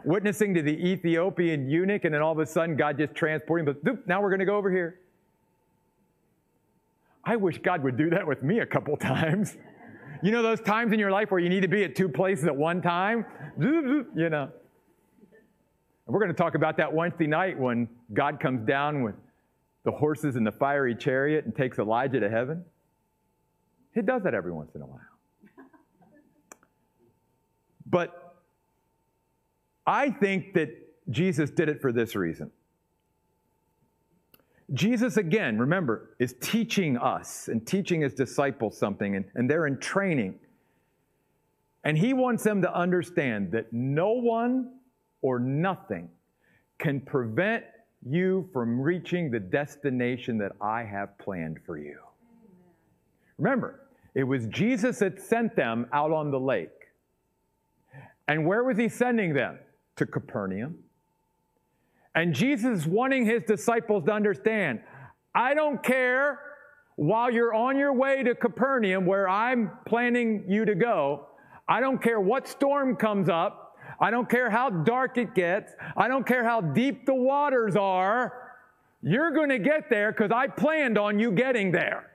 witnessing 0.04 0.54
to 0.54 0.62
the 0.62 0.72
Ethiopian 0.72 1.68
eunuch, 1.68 2.04
and 2.04 2.14
then 2.14 2.22
all 2.22 2.32
of 2.32 2.38
a 2.38 2.46
sudden 2.46 2.76
God 2.76 2.98
just 2.98 3.14
transported 3.14 3.68
him, 3.68 3.78
but 3.82 4.06
now 4.06 4.20
we're 4.22 4.30
going 4.30 4.40
to 4.40 4.46
go 4.46 4.56
over 4.56 4.70
here. 4.70 5.00
I 7.24 7.36
wish 7.36 7.58
God 7.58 7.82
would 7.84 7.96
do 7.96 8.10
that 8.10 8.26
with 8.26 8.42
me 8.42 8.60
a 8.60 8.66
couple 8.66 8.96
times. 8.96 9.56
You 10.22 10.30
know 10.30 10.42
those 10.42 10.60
times 10.60 10.92
in 10.92 10.98
your 10.98 11.10
life 11.10 11.30
where 11.30 11.40
you 11.40 11.48
need 11.48 11.62
to 11.62 11.68
be 11.68 11.84
at 11.84 11.94
two 11.96 12.08
places 12.08 12.46
at 12.46 12.56
one 12.56 12.82
time? 12.82 13.24
You 13.58 14.06
know. 14.14 14.50
And 16.04 16.12
we're 16.14 16.20
going 16.20 16.32
to 16.32 16.36
talk 16.36 16.54
about 16.54 16.76
that 16.78 16.92
Wednesday 16.92 17.26
night 17.26 17.58
when 17.58 17.88
God 18.12 18.40
comes 18.40 18.66
down 18.66 19.02
with 19.02 19.14
the 19.84 19.92
horses 19.92 20.36
and 20.36 20.46
the 20.46 20.52
fiery 20.52 20.94
chariot 20.94 21.44
and 21.44 21.54
takes 21.54 21.78
Elijah 21.78 22.20
to 22.20 22.30
heaven. 22.30 22.64
He 23.94 24.02
does 24.02 24.22
that 24.22 24.34
every 24.34 24.52
once 24.52 24.74
in 24.74 24.82
a 24.82 24.86
while. 24.86 25.00
But 27.86 28.21
I 29.86 30.10
think 30.10 30.54
that 30.54 30.70
Jesus 31.10 31.50
did 31.50 31.68
it 31.68 31.80
for 31.80 31.92
this 31.92 32.14
reason. 32.14 32.50
Jesus, 34.72 35.16
again, 35.16 35.58
remember, 35.58 36.14
is 36.18 36.34
teaching 36.40 36.96
us 36.96 37.48
and 37.48 37.66
teaching 37.66 38.00
his 38.00 38.14
disciples 38.14 38.78
something, 38.78 39.16
and, 39.16 39.24
and 39.34 39.50
they're 39.50 39.66
in 39.66 39.78
training. 39.78 40.38
And 41.84 41.98
he 41.98 42.14
wants 42.14 42.44
them 42.44 42.62
to 42.62 42.74
understand 42.74 43.52
that 43.52 43.72
no 43.72 44.12
one 44.12 44.74
or 45.20 45.38
nothing 45.38 46.08
can 46.78 47.00
prevent 47.00 47.64
you 48.08 48.48
from 48.52 48.80
reaching 48.80 49.30
the 49.30 49.40
destination 49.40 50.38
that 50.38 50.52
I 50.60 50.84
have 50.84 51.18
planned 51.18 51.58
for 51.66 51.76
you. 51.76 51.98
Remember, 53.38 53.80
it 54.14 54.24
was 54.24 54.46
Jesus 54.46 54.98
that 55.00 55.20
sent 55.20 55.54
them 55.56 55.86
out 55.92 56.12
on 56.12 56.30
the 56.30 56.40
lake. 56.40 56.70
And 58.28 58.46
where 58.46 58.64
was 58.64 58.78
he 58.78 58.88
sending 58.88 59.34
them? 59.34 59.58
To 59.96 60.06
Capernaum. 60.06 60.78
And 62.14 62.34
Jesus 62.34 62.86
wanting 62.86 63.24
his 63.24 63.42
disciples 63.42 64.04
to 64.04 64.12
understand 64.12 64.80
I 65.34 65.54
don't 65.54 65.82
care 65.82 66.40
while 66.96 67.30
you're 67.30 67.54
on 67.54 67.78
your 67.78 67.92
way 67.94 68.22
to 68.22 68.34
Capernaum, 68.34 69.06
where 69.06 69.28
I'm 69.28 69.70
planning 69.86 70.44
you 70.46 70.64
to 70.66 70.74
go, 70.74 71.26
I 71.66 71.80
don't 71.80 72.02
care 72.02 72.20
what 72.20 72.46
storm 72.46 72.96
comes 72.96 73.28
up. 73.28 73.78
I 73.98 74.10
don't 74.10 74.28
care 74.28 74.50
how 74.50 74.68
dark 74.68 75.16
it 75.16 75.34
gets. 75.34 75.72
I 75.96 76.08
don't 76.08 76.26
care 76.26 76.44
how 76.44 76.60
deep 76.60 77.06
the 77.06 77.14
waters 77.14 77.76
are. 77.76 78.32
You're 79.02 79.30
going 79.30 79.48
to 79.48 79.58
get 79.58 79.88
there 79.88 80.12
because 80.12 80.30
I 80.30 80.48
planned 80.48 80.98
on 80.98 81.18
you 81.18 81.32
getting 81.32 81.72
there. 81.72 82.11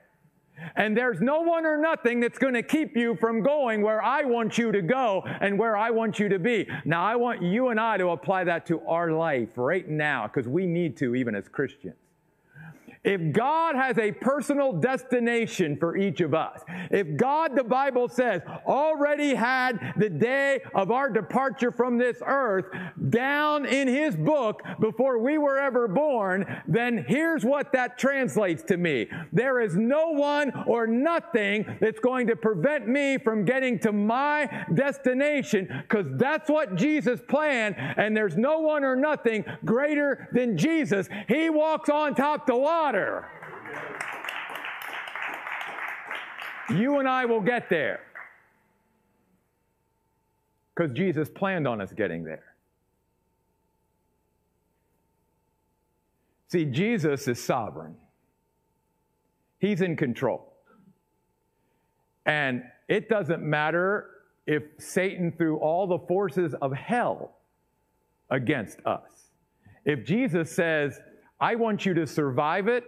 And 0.76 0.96
there's 0.96 1.20
no 1.20 1.40
one 1.40 1.66
or 1.66 1.76
nothing 1.76 2.20
that's 2.20 2.38
going 2.38 2.54
to 2.54 2.62
keep 2.62 2.96
you 2.96 3.16
from 3.16 3.42
going 3.42 3.82
where 3.82 4.02
I 4.02 4.22
want 4.22 4.58
you 4.58 4.72
to 4.72 4.82
go 4.82 5.22
and 5.40 5.58
where 5.58 5.76
I 5.76 5.90
want 5.90 6.18
you 6.18 6.28
to 6.28 6.38
be. 6.38 6.68
Now, 6.84 7.04
I 7.04 7.16
want 7.16 7.42
you 7.42 7.68
and 7.68 7.78
I 7.80 7.96
to 7.98 8.08
apply 8.10 8.44
that 8.44 8.66
to 8.66 8.80
our 8.86 9.12
life 9.12 9.50
right 9.56 9.88
now 9.88 10.26
because 10.26 10.48
we 10.48 10.66
need 10.66 10.96
to, 10.98 11.14
even 11.14 11.34
as 11.34 11.48
Christians. 11.48 12.07
If 13.08 13.32
God 13.32 13.74
has 13.74 13.96
a 13.96 14.12
personal 14.12 14.70
destination 14.70 15.78
for 15.78 15.96
each 15.96 16.20
of 16.20 16.34
us, 16.34 16.60
if 16.90 17.16
God, 17.16 17.56
the 17.56 17.64
Bible 17.64 18.06
says, 18.06 18.42
already 18.66 19.34
had 19.34 19.94
the 19.96 20.10
day 20.10 20.60
of 20.74 20.90
our 20.90 21.08
departure 21.08 21.72
from 21.72 21.96
this 21.96 22.18
earth 22.26 22.66
down 23.08 23.64
in 23.64 23.88
His 23.88 24.14
book 24.14 24.60
before 24.78 25.16
we 25.20 25.38
were 25.38 25.58
ever 25.58 25.88
born, 25.88 26.62
then 26.68 27.02
here's 27.08 27.46
what 27.46 27.72
that 27.72 27.96
translates 27.96 28.62
to 28.64 28.76
me. 28.76 29.08
There 29.32 29.62
is 29.62 29.74
no 29.74 30.10
one 30.10 30.52
or 30.66 30.86
nothing 30.86 31.78
that's 31.80 32.00
going 32.00 32.26
to 32.26 32.36
prevent 32.36 32.88
me 32.88 33.16
from 33.16 33.46
getting 33.46 33.78
to 33.78 33.92
my 33.92 34.66
destination 34.74 35.82
because 35.88 36.04
that's 36.18 36.50
what 36.50 36.74
Jesus 36.74 37.20
planned, 37.26 37.74
and 37.78 38.14
there's 38.14 38.36
no 38.36 38.58
one 38.58 38.84
or 38.84 38.96
nothing 38.96 39.46
greater 39.64 40.28
than 40.34 40.58
Jesus. 40.58 41.08
He 41.26 41.48
walks 41.48 41.88
on 41.88 42.14
top 42.14 42.46
the 42.46 42.54
water 42.54 42.97
water. 42.98 43.26
You 46.70 46.98
and 46.98 47.08
I 47.08 47.24
will 47.24 47.40
get 47.40 47.70
there. 47.70 48.00
Because 50.74 50.92
Jesus 50.92 51.28
planned 51.28 51.66
on 51.66 51.80
us 51.80 51.92
getting 51.92 52.24
there. 52.24 52.44
See, 56.48 56.64
Jesus 56.64 57.28
is 57.28 57.42
sovereign, 57.42 57.96
He's 59.58 59.80
in 59.80 59.96
control. 59.96 60.52
And 62.24 62.62
it 62.88 63.08
doesn't 63.08 63.42
matter 63.42 64.10
if 64.46 64.62
Satan 64.78 65.32
threw 65.32 65.56
all 65.58 65.86
the 65.86 65.98
forces 65.98 66.54
of 66.60 66.72
hell 66.72 67.38
against 68.30 68.78
us. 68.86 69.30
If 69.84 70.04
Jesus 70.04 70.50
says, 70.50 71.00
I 71.40 71.54
want 71.54 71.86
you 71.86 71.94
to 71.94 72.06
survive 72.06 72.68
it. 72.68 72.84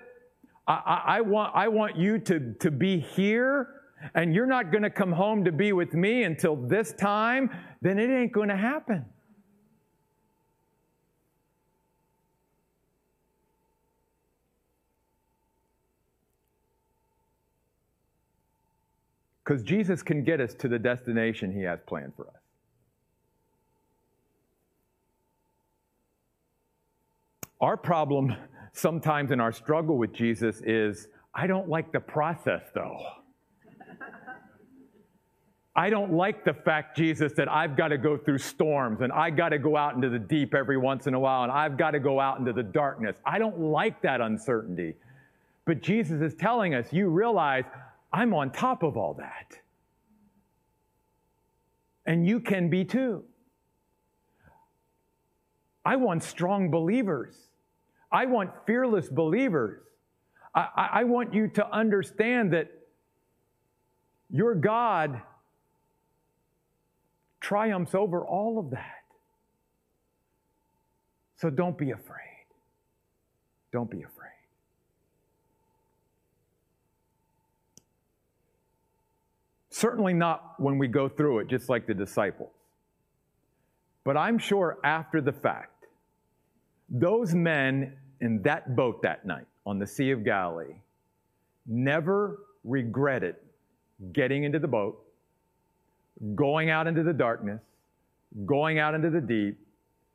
I, 0.67 0.73
I, 0.73 1.17
I 1.17 1.21
want, 1.21 1.55
I 1.55 1.69
want 1.69 1.97
you 1.97 2.19
to, 2.19 2.55
to 2.61 2.71
be 2.71 2.99
here 2.99 3.69
and 4.15 4.35
you're 4.35 4.47
not 4.47 4.71
going 4.71 4.83
to 4.83 4.91
come 4.91 5.13
home 5.13 5.45
to 5.45 5.53
be 5.53 5.73
with 5.73 5.95
me 5.95 6.25
until 6.25 6.57
this 6.57 6.93
time, 6.93 7.51
then 7.83 7.99
it 7.99 8.11
ain't 8.11 8.33
going 8.33 8.49
to 8.49 8.57
happen. 8.57 9.05
Because 19.45 19.63
Jesus 19.63 20.03
can 20.03 20.23
get 20.23 20.41
us 20.41 20.55
to 20.55 20.69
the 20.69 20.79
destination 20.79 21.53
he 21.53 21.63
has 21.63 21.81
planned 21.87 22.13
for 22.15 22.29
us. 22.29 22.40
Our 27.61 27.77
problem 27.77 28.35
sometimes 28.73 29.33
in 29.33 29.41
our 29.41 29.53
struggle 29.53 29.99
with 29.99 30.13
Jesus 30.13 30.63
is 30.65 31.09
I 31.35 31.47
don't 31.47 31.69
like 31.69 31.93
the 31.93 32.01
process 32.01 32.63
though. 32.75 32.99
I 35.77 35.89
don't 35.89 36.13
like 36.13 36.45
the 36.45 36.53
fact, 36.53 36.97
Jesus, 36.97 37.33
that 37.35 37.51
I've 37.51 37.77
got 37.77 37.89
to 37.89 37.99
go 37.99 38.17
through 38.17 38.39
storms 38.39 39.03
and 39.03 39.13
I 39.13 39.31
got 39.31 39.51
to 39.51 39.59
go 39.59 39.77
out 39.77 39.95
into 39.95 40.09
the 40.09 40.19
deep 40.19 40.55
every 40.55 40.77
once 40.77 41.07
in 41.07 41.15
a 41.15 41.21
while 41.21 41.45
and 41.45 41.53
I've 41.53 41.77
got 41.77 41.93
to 41.93 42.01
go 42.01 42.19
out 42.19 42.39
into 42.39 42.53
the 42.53 42.63
darkness. 42.63 43.17
I 43.25 43.39
don't 43.39 43.61
like 43.61 44.03
that 44.03 44.21
uncertainty. 44.21 44.95
But 45.67 45.81
Jesus 45.81 46.21
is 46.23 46.35
telling 46.35 46.75
us, 46.75 46.93
you 46.93 47.09
realize 47.09 47.65
I'm 48.13 48.35
on 48.35 48.51
top 48.51 48.83
of 48.83 48.97
all 48.97 49.15
that. 49.15 49.59
And 52.05 52.27
you 52.27 52.41
can 52.41 52.69
be 52.69 52.85
too. 52.85 53.23
I 55.85 55.97
want 55.97 56.23
strong 56.23 56.71
believers. 56.71 57.50
I 58.13 58.27
want 58.27 58.51
fearless 58.67 59.09
believers. 59.09 59.83
I, 60.55 60.89
I, 60.95 61.05
want 61.05 61.33
you 61.33 61.47
to 61.49 61.73
understand 61.73 62.53
that 62.55 62.71
your 64.31 64.55
God 64.55 65.23
triumphs 67.41 67.95
over 67.95 68.25
all 68.25 68.59
of 68.59 68.71
that. 68.71 69.05
So 71.37 71.51
don't 71.51 71.79
be 71.79 71.93
afraid. 71.93 72.17
Don't 73.73 73.91
be 73.91 74.03
afraid. 74.03 74.11
Certainly 79.71 80.15
not 80.15 80.55
when 80.59 80.79
we 80.79 80.89
go 80.89 81.09
through 81.09 81.39
it, 81.39 81.49
just 81.49 81.69
like 81.69 81.87
the 81.87 81.95
disciples. 81.95 82.51
But 84.05 84.17
I'm 84.17 84.39
sure 84.39 84.79
after 84.83 85.21
the 85.21 85.33
fact, 85.33 85.80
those 86.91 87.35
men 87.35 87.97
in 88.21 88.43
that 88.43 88.77
boat 88.77 89.03
that 89.03 89.25
night 89.25 89.47
on 89.65 89.79
the 89.79 89.87
Sea 89.87 90.11
of 90.11 90.25
Galilee 90.25 90.75
never 91.67 92.41
regretted 92.65 93.37
getting 94.13 94.45
into 94.45 94.59
the 94.59 94.69
boat, 94.69 95.03
going 96.35 96.71
out 96.71 96.87
into 96.87 97.03
the 97.03 97.13
darkness, 97.13 97.61
going 98.45 98.79
out 98.79 98.95
into 98.95 99.11
the 99.11 99.21
deep, 99.21 99.59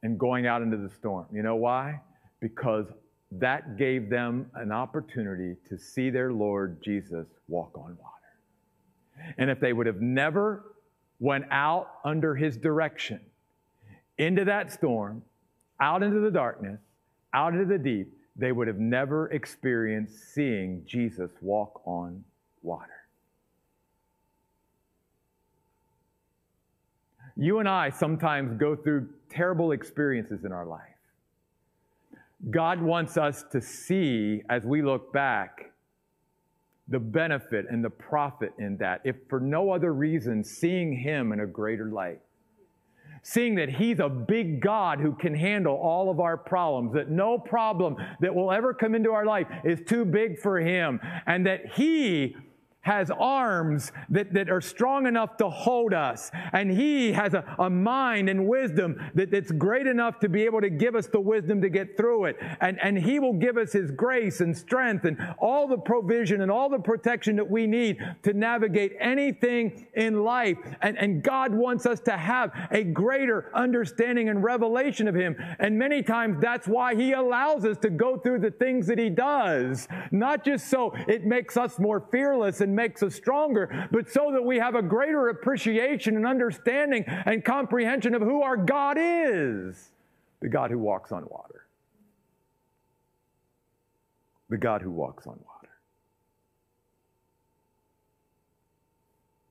and 0.03 0.19
going 0.19 0.45
out 0.45 0.61
into 0.61 0.77
the 0.77 0.89
storm. 0.89 1.25
You 1.31 1.41
know 1.41 1.55
why? 1.55 1.99
Because 2.39 2.85
that 3.31 3.77
gave 3.77 4.09
them 4.09 4.49
an 4.55 4.71
opportunity 4.71 5.55
to 5.67 5.77
see 5.77 6.09
their 6.09 6.31
Lord 6.31 6.81
Jesus 6.83 7.25
walk 7.47 7.71
on 7.75 7.97
water. 8.01 9.33
And 9.37 9.49
if 9.49 9.59
they 9.59 9.73
would 9.73 9.87
have 9.87 10.01
never 10.01 10.75
went 11.19 11.45
out 11.49 11.87
under 12.03 12.35
his 12.35 12.57
direction 12.57 13.19
into 14.17 14.45
that 14.45 14.71
storm, 14.71 15.23
out 15.79 16.03
into 16.03 16.19
the 16.19 16.31
darkness, 16.31 16.79
out 17.33 17.53
into 17.53 17.65
the 17.65 17.77
deep, 17.77 18.13
they 18.35 18.51
would 18.51 18.67
have 18.67 18.79
never 18.79 19.29
experienced 19.31 20.33
seeing 20.33 20.83
Jesus 20.85 21.31
walk 21.41 21.81
on 21.85 22.23
water. 22.61 22.91
You 27.37 27.59
and 27.59 27.67
I 27.67 27.89
sometimes 27.89 28.57
go 28.57 28.75
through 28.75 29.09
terrible 29.29 29.71
experiences 29.71 30.45
in 30.45 30.51
our 30.51 30.65
life. 30.65 30.81
God 32.49 32.81
wants 32.81 33.17
us 33.17 33.43
to 33.51 33.61
see, 33.61 34.41
as 34.49 34.63
we 34.63 34.81
look 34.81 35.11
back, 35.11 35.71
the 36.87 36.99
benefit 36.99 37.65
and 37.69 37.83
the 37.83 37.89
profit 37.89 38.53
in 38.59 38.77
that, 38.77 39.01
if 39.03 39.15
for 39.27 39.39
no 39.39 39.71
other 39.71 39.93
reason, 39.93 40.43
seeing 40.43 40.95
Him 40.95 41.31
in 41.31 41.39
a 41.39 41.47
greater 41.47 41.89
light 41.89 42.19
seeing 43.27 43.55
that 43.55 43.69
He's 43.69 43.99
a 43.99 44.07
big 44.07 44.61
God 44.61 44.99
who 44.99 45.13
can 45.13 45.33
handle 45.33 45.75
all 45.75 46.11
of 46.11 46.19
our 46.19 46.37
problems, 46.37 46.93
that 46.93 47.09
no 47.09 47.39
problem 47.39 47.95
that 48.19 48.33
will 48.33 48.51
ever 48.51 48.71
come 48.71 48.93
into 48.93 49.11
our 49.11 49.25
life 49.25 49.47
is 49.63 49.81
too 49.87 50.05
big 50.05 50.39
for 50.39 50.59
Him, 50.59 50.99
and 51.25 51.43
that 51.47 51.73
He 51.73 52.35
has 52.85 53.09
arms 53.09 53.91
that, 54.09 54.31
that 54.31 54.47
are 54.47 54.61
strong 54.61 55.07
enough 55.07 55.37
to 55.37 55.49
hold 55.49 55.91
us. 55.91 56.29
And 56.53 56.69
He 56.69 57.11
has 57.13 57.33
a, 57.33 57.43
a 57.57 57.67
mind 57.67 58.29
and 58.29 58.47
wisdom 58.47 59.01
that, 59.15 59.31
that's 59.31 59.51
great 59.51 59.87
enough 59.87 60.19
to 60.19 60.29
be 60.29 60.43
able 60.43 60.61
to 60.61 60.69
give 60.69 60.93
us 60.93 61.07
the 61.07 61.19
wisdom 61.19 61.61
to 61.63 61.69
get 61.69 61.97
through 61.97 62.25
it. 62.25 62.37
And, 62.61 62.79
and 62.79 62.95
He 62.95 63.17
will 63.17 63.33
give 63.33 63.57
us 63.57 63.73
His 63.73 63.89
grace 63.89 64.39
and 64.39 64.55
strength 64.55 65.03
and 65.05 65.17
all 65.39 65.67
the 65.67 65.79
provision 65.79 66.41
and 66.41 66.51
all 66.51 66.69
the 66.69 66.77
protection 66.77 67.35
that 67.37 67.49
we 67.49 67.65
need 67.65 67.97
to 68.21 68.33
navigate 68.33 68.93
anything 68.99 69.87
in 69.95 70.23
life. 70.23 70.57
And, 70.83 70.95
and 70.99 71.23
God 71.23 71.55
wants 71.55 71.87
us 71.87 71.99
to 72.01 72.15
have 72.15 72.51
a 72.69 72.83
greater 72.83 73.49
understanding 73.55 74.29
and 74.29 74.43
revelation 74.43 75.07
of 75.07 75.15
Him. 75.15 75.35
And 75.57 75.79
many 75.79 76.03
times 76.03 76.37
that's 76.39 76.67
why 76.67 76.93
He 76.93 77.13
allows 77.13 77.65
us 77.65 77.79
to 77.79 77.89
go 77.89 78.15
through 78.15 78.41
the 78.41 78.51
things 78.51 78.85
that 78.85 78.99
He 78.99 79.09
does. 79.09 79.87
Not 80.11 80.45
just 80.45 80.67
so 80.69 80.93
it 81.07 81.25
makes 81.25 81.57
us 81.57 81.79
more 81.79 82.07
fearless 82.11 82.61
and 82.61 82.74
makes 82.75 83.01
us 83.01 83.15
stronger, 83.15 83.87
but 83.91 84.09
so 84.09 84.31
that 84.33 84.43
we 84.43 84.57
have 84.57 84.75
a 84.75 84.81
greater 84.81 85.29
appreciation 85.29 86.15
and 86.15 86.27
understanding 86.27 87.05
and 87.07 87.43
comprehension 87.43 88.13
of 88.13 88.21
who 88.21 88.41
our 88.41 88.57
God 88.57 88.97
is 88.99 89.91
the 90.41 90.49
God 90.49 90.69
who 90.69 90.77
walks 90.77 91.11
on 91.11 91.23
water. 91.27 91.65
The 94.49 94.57
God 94.57 94.83
who 94.83 94.91
walks 94.91 95.25
on 95.25 95.33
water. 95.33 95.69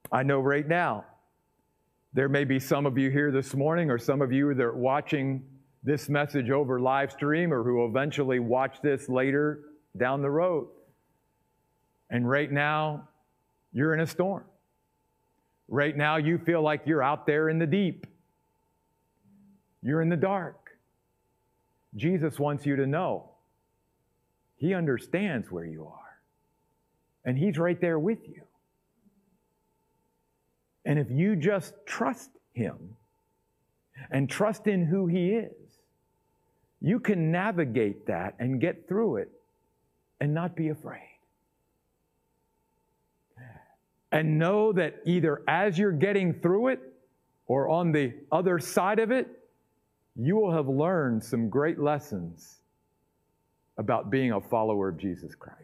I 0.09 0.23
know 0.23 0.39
right 0.39 0.65
now, 0.65 1.03
there 2.13 2.29
may 2.29 2.45
be 2.45 2.59
some 2.59 2.85
of 2.85 2.97
you 2.97 3.09
here 3.09 3.29
this 3.29 3.53
morning, 3.53 3.91
or 3.91 3.97
some 3.97 4.21
of 4.21 4.31
you 4.31 4.53
that 4.53 4.63
are 4.63 4.73
watching 4.73 5.43
this 5.83 6.07
message 6.07 6.49
over 6.49 6.79
live 6.79 7.11
stream, 7.11 7.51
or 7.51 7.61
who 7.61 7.85
eventually 7.85 8.39
watch 8.39 8.77
this 8.81 9.09
later 9.09 9.65
down 9.97 10.21
the 10.21 10.31
road. 10.31 10.69
And 12.09 12.29
right 12.29 12.49
now, 12.49 13.09
you're 13.75 13.93
in 13.93 13.99
a 13.99 14.07
storm. 14.07 14.45
Right 15.67 15.95
now, 15.95 16.15
you 16.15 16.37
feel 16.37 16.61
like 16.61 16.83
you're 16.85 17.03
out 17.03 17.27
there 17.27 17.49
in 17.49 17.59
the 17.59 17.67
deep. 17.67 18.07
You're 19.83 20.01
in 20.01 20.07
the 20.07 20.15
dark. 20.15 20.71
Jesus 21.95 22.39
wants 22.39 22.65
you 22.65 22.77
to 22.77 22.87
know 22.87 23.29
He 24.55 24.73
understands 24.73 25.51
where 25.51 25.65
you 25.65 25.85
are, 25.85 26.19
and 27.25 27.37
He's 27.37 27.57
right 27.57 27.79
there 27.79 27.99
with 27.99 28.19
you. 28.27 28.43
And 30.85 30.97
if 30.97 31.11
you 31.11 31.35
just 31.35 31.73
trust 31.85 32.29
Him 32.53 32.95
and 34.09 34.29
trust 34.29 34.67
in 34.67 34.85
who 34.85 35.07
He 35.07 35.31
is, 35.31 35.51
you 36.79 36.99
can 36.99 37.29
navigate 37.29 38.05
that 38.07 38.35
and 38.39 38.61
get 38.61 38.87
through 38.87 39.17
it 39.17 39.31
and 40.21 40.33
not 40.33 40.55
be 40.55 40.69
afraid 40.69 41.14
and 44.15 44.39
know 44.39 44.71
that 44.71 45.01
either 45.05 45.43
as 45.45 45.77
you're 45.77 45.91
getting 45.91 46.33
through 46.33 46.69
it 46.69 46.79
or 47.47 47.67
on 47.67 47.91
the 47.91 48.13
other 48.31 48.59
side 48.59 48.97
of 48.97 49.11
it, 49.11 49.27
you 50.15 50.37
will 50.37 50.53
have 50.53 50.69
learned 50.69 51.21
some 51.21 51.49
great 51.49 51.79
lessons 51.79 52.61
about 53.77 54.09
being 54.09 54.31
a 54.31 54.39
follower 54.39 54.87
of 54.87 54.97
Jesus 54.97 55.35
Christ. 55.35 55.59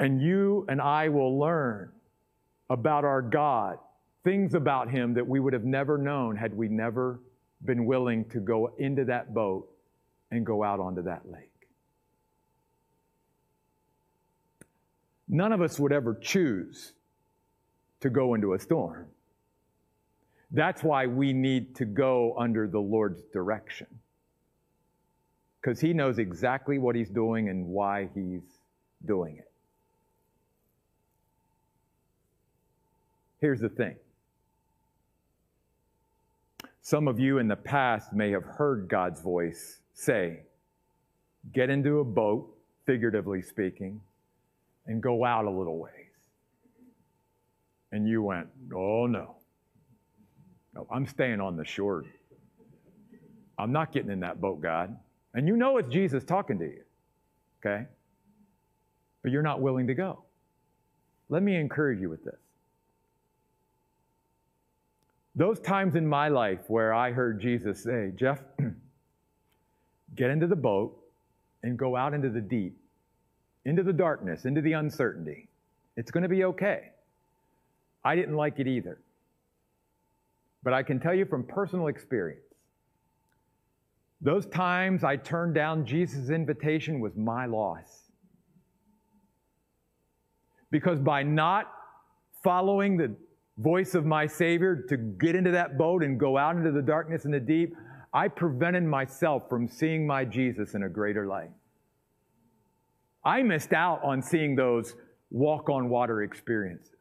And 0.00 0.20
you 0.20 0.66
and 0.68 0.80
I 0.82 1.08
will 1.08 1.38
learn 1.38 1.92
about 2.68 3.04
our 3.04 3.22
God, 3.22 3.78
things 4.24 4.54
about 4.54 4.90
Him 4.90 5.14
that 5.14 5.24
we 5.24 5.38
would 5.38 5.52
have 5.52 5.64
never 5.64 5.96
known 5.96 6.34
had 6.34 6.52
we 6.52 6.66
never 6.66 7.20
been 7.64 7.86
willing 7.86 8.24
to 8.30 8.40
go 8.40 8.74
into 8.78 9.04
that 9.04 9.32
boat 9.32 9.70
and 10.32 10.44
go 10.44 10.64
out 10.64 10.80
onto 10.80 11.02
that 11.02 11.30
lake. 11.30 11.68
None 15.28 15.52
of 15.52 15.62
us 15.62 15.78
would 15.78 15.92
ever 15.92 16.16
choose 16.16 16.92
to 18.04 18.10
go 18.10 18.34
into 18.34 18.52
a 18.52 18.58
storm. 18.58 19.06
That's 20.50 20.82
why 20.82 21.06
we 21.06 21.32
need 21.32 21.74
to 21.76 21.86
go 21.86 22.34
under 22.38 22.68
the 22.68 22.78
Lord's 22.78 23.22
direction. 23.32 23.86
Because 25.58 25.80
He 25.80 25.94
knows 25.94 26.18
exactly 26.18 26.76
what 26.76 26.96
He's 26.96 27.08
doing 27.08 27.48
and 27.48 27.66
why 27.66 28.10
He's 28.14 28.42
doing 29.06 29.38
it. 29.38 29.50
Here's 33.40 33.60
the 33.60 33.70
thing 33.70 33.96
some 36.82 37.08
of 37.08 37.18
you 37.18 37.38
in 37.38 37.48
the 37.48 37.56
past 37.56 38.12
may 38.12 38.30
have 38.32 38.44
heard 38.44 38.86
God's 38.86 39.22
voice 39.22 39.78
say, 39.94 40.40
Get 41.54 41.70
into 41.70 42.00
a 42.00 42.04
boat, 42.04 42.54
figuratively 42.84 43.40
speaking, 43.40 43.98
and 44.86 45.02
go 45.02 45.24
out 45.24 45.46
a 45.46 45.50
little 45.50 45.78
ways. 45.78 46.03
And 47.94 48.08
you 48.08 48.22
went, 48.22 48.48
oh 48.74 49.06
no. 49.06 49.36
No, 50.74 50.86
I'm 50.90 51.06
staying 51.06 51.40
on 51.40 51.56
the 51.56 51.64
shore. 51.64 52.04
I'm 53.56 53.70
not 53.70 53.92
getting 53.92 54.10
in 54.10 54.20
that 54.20 54.40
boat, 54.40 54.60
God. 54.60 54.96
And 55.34 55.46
you 55.46 55.56
know 55.56 55.78
it's 55.78 55.88
Jesus 55.88 56.24
talking 56.24 56.58
to 56.58 56.64
you, 56.64 56.82
okay? 57.64 57.86
But 59.22 59.30
you're 59.30 59.42
not 59.42 59.60
willing 59.60 59.86
to 59.86 59.94
go. 59.94 60.24
Let 61.28 61.44
me 61.44 61.54
encourage 61.54 62.00
you 62.00 62.10
with 62.10 62.24
this. 62.24 62.34
those 65.36 65.60
times 65.60 65.96
in 65.96 66.06
my 66.06 66.28
life 66.28 66.60
where 66.68 66.94
I 66.94 67.12
heard 67.12 67.40
Jesus 67.40 67.82
say, 67.82 68.12
Jeff, 68.16 68.40
get 70.16 70.30
into 70.30 70.46
the 70.46 70.56
boat 70.56 70.96
and 71.62 71.76
go 71.76 71.96
out 71.96 72.14
into 72.14 72.30
the 72.30 72.40
deep, 72.40 72.76
into 73.64 73.82
the 73.82 73.92
darkness, 73.92 74.44
into 74.44 74.60
the 74.60 74.72
uncertainty. 74.72 75.48
It's 75.96 76.10
going 76.10 76.22
to 76.22 76.28
be 76.28 76.44
okay. 76.44 76.90
I 78.04 78.16
didn't 78.16 78.36
like 78.36 78.58
it 78.58 78.66
either. 78.66 79.00
But 80.62 80.72
I 80.72 80.82
can 80.82 80.98
tell 81.00 81.14
you 81.14 81.24
from 81.24 81.44
personal 81.44 81.88
experience, 81.88 82.40
those 84.20 84.46
times 84.46 85.04
I 85.04 85.16
turned 85.16 85.54
down 85.54 85.84
Jesus' 85.84 86.30
invitation 86.30 87.00
was 87.00 87.14
my 87.16 87.46
loss. 87.46 88.10
Because 90.70 90.98
by 90.98 91.22
not 91.22 91.70
following 92.42 92.96
the 92.96 93.14
voice 93.58 93.94
of 93.94 94.04
my 94.04 94.26
Savior 94.26 94.84
to 94.88 94.96
get 94.96 95.36
into 95.36 95.50
that 95.52 95.78
boat 95.78 96.02
and 96.02 96.18
go 96.18 96.36
out 96.36 96.56
into 96.56 96.72
the 96.72 96.82
darkness 96.82 97.26
and 97.26 97.34
the 97.34 97.40
deep, 97.40 97.74
I 98.12 98.28
prevented 98.28 98.84
myself 98.84 99.48
from 99.48 99.68
seeing 99.68 100.06
my 100.06 100.24
Jesus 100.24 100.74
in 100.74 100.84
a 100.84 100.88
greater 100.88 101.26
light. 101.26 101.50
I 103.24 103.42
missed 103.42 103.72
out 103.72 104.02
on 104.02 104.22
seeing 104.22 104.56
those 104.56 104.96
walk 105.30 105.68
on 105.68 105.88
water 105.88 106.22
experiences. 106.22 106.93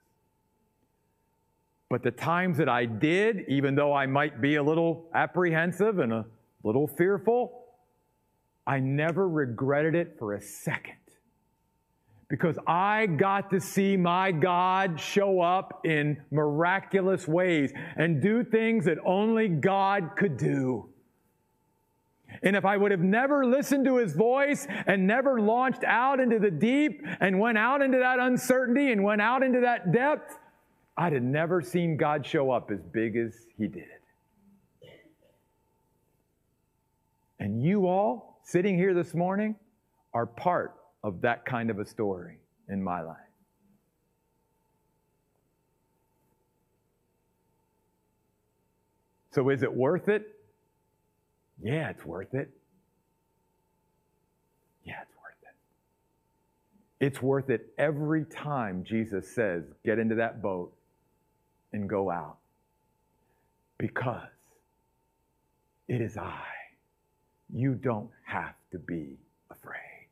But 1.94 2.02
the 2.02 2.10
times 2.10 2.58
that 2.58 2.68
I 2.68 2.86
did, 2.86 3.46
even 3.48 3.76
though 3.76 3.94
I 3.94 4.08
might 4.08 4.42
be 4.42 4.56
a 4.56 4.64
little 4.64 5.12
apprehensive 5.14 6.00
and 6.00 6.12
a 6.12 6.26
little 6.64 6.88
fearful, 6.88 7.66
I 8.66 8.80
never 8.80 9.30
regretted 9.30 9.94
it 9.94 10.16
for 10.18 10.34
a 10.34 10.42
second 10.42 10.98
because 12.30 12.58
I 12.66 13.06
got 13.06 13.52
to 13.52 13.62
see 13.62 13.96
my 13.96 14.32
God 14.32 15.00
show 15.00 15.40
up 15.40 15.82
in 15.86 16.20
miraculous 16.32 17.28
ways 17.28 17.72
and 17.96 18.24
do 18.24 18.44
things 18.44 18.86
that 18.86 18.98
only 19.06 19.48
God 19.48 20.14
could 20.18 20.36
do. 20.36 20.90
And 22.42 22.56
if 22.56 22.66
I 22.66 22.76
would 22.76 22.90
have 22.90 23.02
never 23.02 23.46
listened 23.46 23.86
to 23.86 23.98
his 23.98 24.14
voice 24.14 24.66
and 24.88 25.06
never 25.06 25.40
launched 25.40 25.84
out 25.84 26.20
into 26.20 26.40
the 26.40 26.50
deep 26.50 27.06
and 27.20 27.40
went 27.40 27.60
out 27.60 27.84
into 27.84 28.00
that 28.00 28.18
uncertainty 28.18 28.92
and 28.92 29.04
went 29.04 29.22
out 29.22 29.44
into 29.44 29.60
that 29.60 29.92
depth, 29.92 30.40
I'd 30.96 31.14
have 31.14 31.24
never 31.24 31.62
seen 31.62 31.98
God 31.98 32.26
show 32.26 32.52
up 32.52 32.70
as 32.70 32.82
big 32.82 33.16
as 33.16 33.34
he 33.58 33.68
did. 33.68 33.86
And 37.40 37.64
you 37.64 37.88
all 37.88 38.40
sitting 38.44 38.78
here 38.78 38.94
this 38.94 39.14
morning 39.14 39.56
are 40.14 40.26
part 40.26 40.76
of 41.04 41.22
that 41.22 41.46
kind 41.46 41.70
of 41.70 41.80
a 41.80 41.86
story 41.86 42.38
in 42.70 42.82
my 42.82 43.02
life. 43.02 43.18
So, 49.32 49.50
is 49.50 49.64
it 49.64 49.74
worth 49.74 50.10
it? 50.10 50.28
Yeah, 51.62 51.90
it's 51.90 52.06
worth 52.06 52.36
it. 52.36 52.52
Yeah, 54.86 55.02
it's 55.02 55.16
worth 55.18 55.34
it. 55.42 57.06
It's 57.06 57.22
worth 57.22 57.50
it 57.50 57.74
every 57.80 58.26
time 58.26 58.84
Jesus 58.84 59.28
says, 59.34 59.64
get 59.84 59.98
into 59.98 60.16
that 60.16 60.42
boat 60.44 60.72
and 61.74 61.90
go 61.90 62.10
out. 62.10 62.38
Because 63.78 64.30
it 65.88 66.00
is 66.00 66.18
I. 66.18 66.44
You 67.54 67.74
don't 67.76 68.10
have 68.26 68.56
to 68.72 68.80
be 68.80 69.18
afraid. 69.52 70.08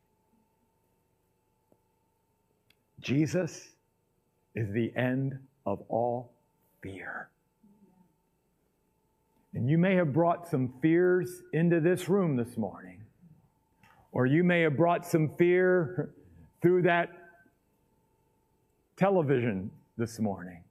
Jesus 3.00 3.68
is 4.54 4.72
the 4.72 4.92
end 4.96 5.38
of 5.66 5.82
all 5.88 6.32
fear. 6.82 7.30
And 9.54 9.68
you 9.68 9.76
may 9.76 9.96
have 9.96 10.12
brought 10.12 10.48
some 10.48 10.74
fears 10.80 11.42
into 11.52 11.80
this 11.80 12.08
room 12.08 12.36
this 12.36 12.56
morning, 12.56 13.02
or 14.12 14.26
you 14.26 14.44
may 14.44 14.62
have 14.62 14.76
brought 14.76 15.06
some 15.06 15.30
fear 15.36 16.14
through 16.62 16.82
that 16.82 17.10
television 18.96 19.70
this 19.98 20.18
morning. 20.20 20.62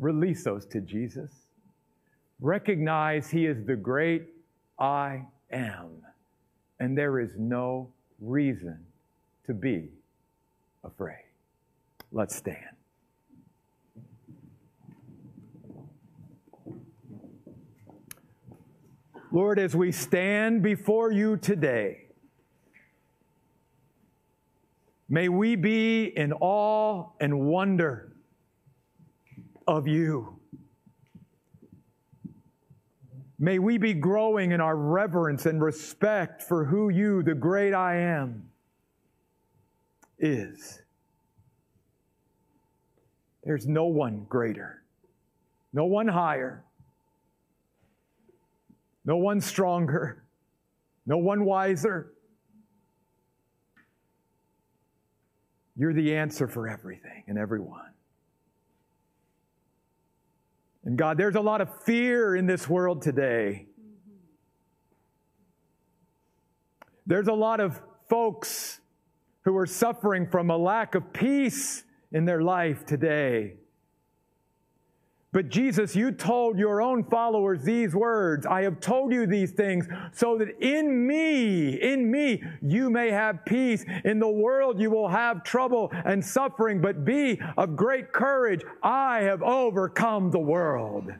Release 0.00 0.44
those 0.44 0.64
to 0.66 0.80
Jesus. 0.80 1.30
Recognize 2.40 3.30
He 3.30 3.44
is 3.44 3.64
the 3.66 3.76
great 3.76 4.28
I 4.78 5.26
am, 5.52 5.90
and 6.80 6.96
there 6.96 7.20
is 7.20 7.32
no 7.36 7.92
reason 8.18 8.78
to 9.44 9.52
be 9.52 9.90
afraid. 10.82 11.24
Let's 12.12 12.34
stand. 12.34 12.56
Lord, 19.32 19.58
as 19.58 19.76
we 19.76 19.92
stand 19.92 20.62
before 20.62 21.12
you 21.12 21.36
today, 21.36 22.06
may 25.10 25.28
we 25.28 25.56
be 25.56 26.06
in 26.16 26.32
awe 26.32 27.10
and 27.20 27.40
wonder 27.40 28.09
of 29.70 29.86
you. 29.86 30.36
May 33.38 33.58
we 33.58 33.78
be 33.78 33.94
growing 33.94 34.52
in 34.52 34.60
our 34.60 34.76
reverence 34.76 35.46
and 35.46 35.62
respect 35.62 36.42
for 36.42 36.64
who 36.64 36.90
you, 36.90 37.22
the 37.22 37.34
great 37.34 37.72
I 37.72 37.96
am, 37.96 38.50
is. 40.18 40.82
There's 43.44 43.66
no 43.66 43.86
one 43.86 44.26
greater, 44.28 44.82
no 45.72 45.86
one 45.86 46.08
higher, 46.08 46.62
no 49.06 49.16
one 49.16 49.40
stronger, 49.40 50.24
no 51.06 51.16
one 51.16 51.44
wiser. 51.46 52.12
You're 55.76 55.94
the 55.94 56.14
answer 56.14 56.46
for 56.46 56.68
everything 56.68 57.24
and 57.26 57.38
everyone. 57.38 57.90
And 60.90 60.98
God, 60.98 61.18
there's 61.18 61.36
a 61.36 61.40
lot 61.40 61.60
of 61.60 61.84
fear 61.84 62.34
in 62.34 62.46
this 62.46 62.68
world 62.68 63.00
today. 63.00 63.68
There's 67.06 67.28
a 67.28 67.32
lot 67.32 67.60
of 67.60 67.80
folks 68.08 68.80
who 69.44 69.56
are 69.56 69.66
suffering 69.66 70.26
from 70.26 70.50
a 70.50 70.56
lack 70.56 70.96
of 70.96 71.12
peace 71.12 71.84
in 72.10 72.24
their 72.24 72.42
life 72.42 72.84
today. 72.86 73.54
But 75.32 75.48
Jesus, 75.48 75.94
you 75.94 76.10
told 76.10 76.58
your 76.58 76.82
own 76.82 77.04
followers 77.04 77.62
these 77.62 77.94
words 77.94 78.46
I 78.46 78.62
have 78.62 78.80
told 78.80 79.12
you 79.12 79.26
these 79.26 79.52
things 79.52 79.86
so 80.12 80.36
that 80.38 80.58
in 80.60 81.06
me, 81.06 81.74
in 81.74 82.10
me, 82.10 82.42
you 82.60 82.90
may 82.90 83.10
have 83.10 83.44
peace. 83.44 83.84
In 84.04 84.18
the 84.18 84.28
world, 84.28 84.80
you 84.80 84.90
will 84.90 85.08
have 85.08 85.44
trouble 85.44 85.92
and 86.04 86.24
suffering, 86.24 86.80
but 86.80 87.04
be 87.04 87.40
of 87.56 87.76
great 87.76 88.12
courage. 88.12 88.62
I 88.82 89.20
have 89.20 89.40
overcome 89.42 90.32
the 90.32 90.40
world. 90.40 91.12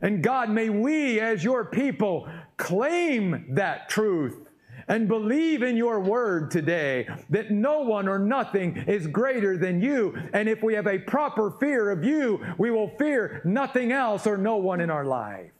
And 0.00 0.22
God, 0.22 0.48
may 0.48 0.70
we, 0.70 1.20
as 1.20 1.44
your 1.44 1.66
people, 1.66 2.26
claim 2.56 3.54
that 3.56 3.90
truth 3.90 4.49
and 4.90 5.06
believe 5.06 5.62
in 5.62 5.76
your 5.76 6.00
word 6.00 6.50
today 6.50 7.08
that 7.30 7.52
no 7.52 7.80
one 7.80 8.08
or 8.08 8.18
nothing 8.18 8.76
is 8.88 9.06
greater 9.06 9.56
than 9.56 9.80
you. 9.80 10.14
And 10.34 10.48
if 10.48 10.64
we 10.64 10.74
have 10.74 10.88
a 10.88 10.98
proper 10.98 11.52
fear 11.60 11.90
of 11.90 12.04
you, 12.04 12.44
we 12.58 12.72
will 12.72 12.90
fear 12.98 13.40
nothing 13.44 13.92
else 13.92 14.26
or 14.26 14.36
no 14.36 14.56
one 14.56 14.80
in 14.80 14.90
our 14.90 15.04
life. 15.04 15.52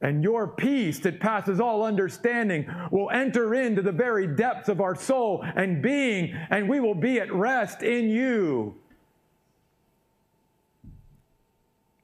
And 0.00 0.24
your 0.24 0.48
peace 0.48 0.98
that 1.00 1.20
passes 1.20 1.60
all 1.60 1.84
understanding 1.84 2.68
will 2.90 3.10
enter 3.12 3.54
into 3.54 3.80
the 3.80 3.92
very 3.92 4.26
depths 4.26 4.68
of 4.68 4.80
our 4.80 4.96
soul 4.96 5.44
and 5.54 5.80
being, 5.80 6.34
and 6.50 6.68
we 6.68 6.80
will 6.80 6.96
be 6.96 7.20
at 7.20 7.32
rest 7.32 7.84
in 7.84 8.10
you. 8.10 8.74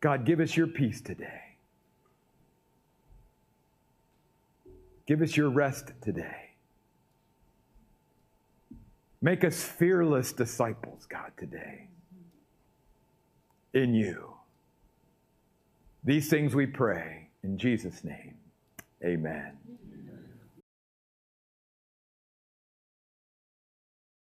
God, 0.00 0.24
give 0.24 0.38
us 0.38 0.56
your 0.56 0.68
peace 0.68 1.00
today. 1.00 1.47
Give 5.08 5.22
us 5.22 5.38
your 5.38 5.48
rest 5.48 5.92
today. 6.02 6.50
Make 9.22 9.42
us 9.42 9.62
fearless 9.64 10.34
disciples, 10.34 11.06
God, 11.06 11.32
today. 11.38 11.88
In 13.72 13.94
you. 13.94 14.34
These 16.04 16.28
things 16.28 16.54
we 16.54 16.66
pray 16.66 17.30
in 17.42 17.56
Jesus' 17.56 18.04
name. 18.04 18.34
Amen. 19.02 19.56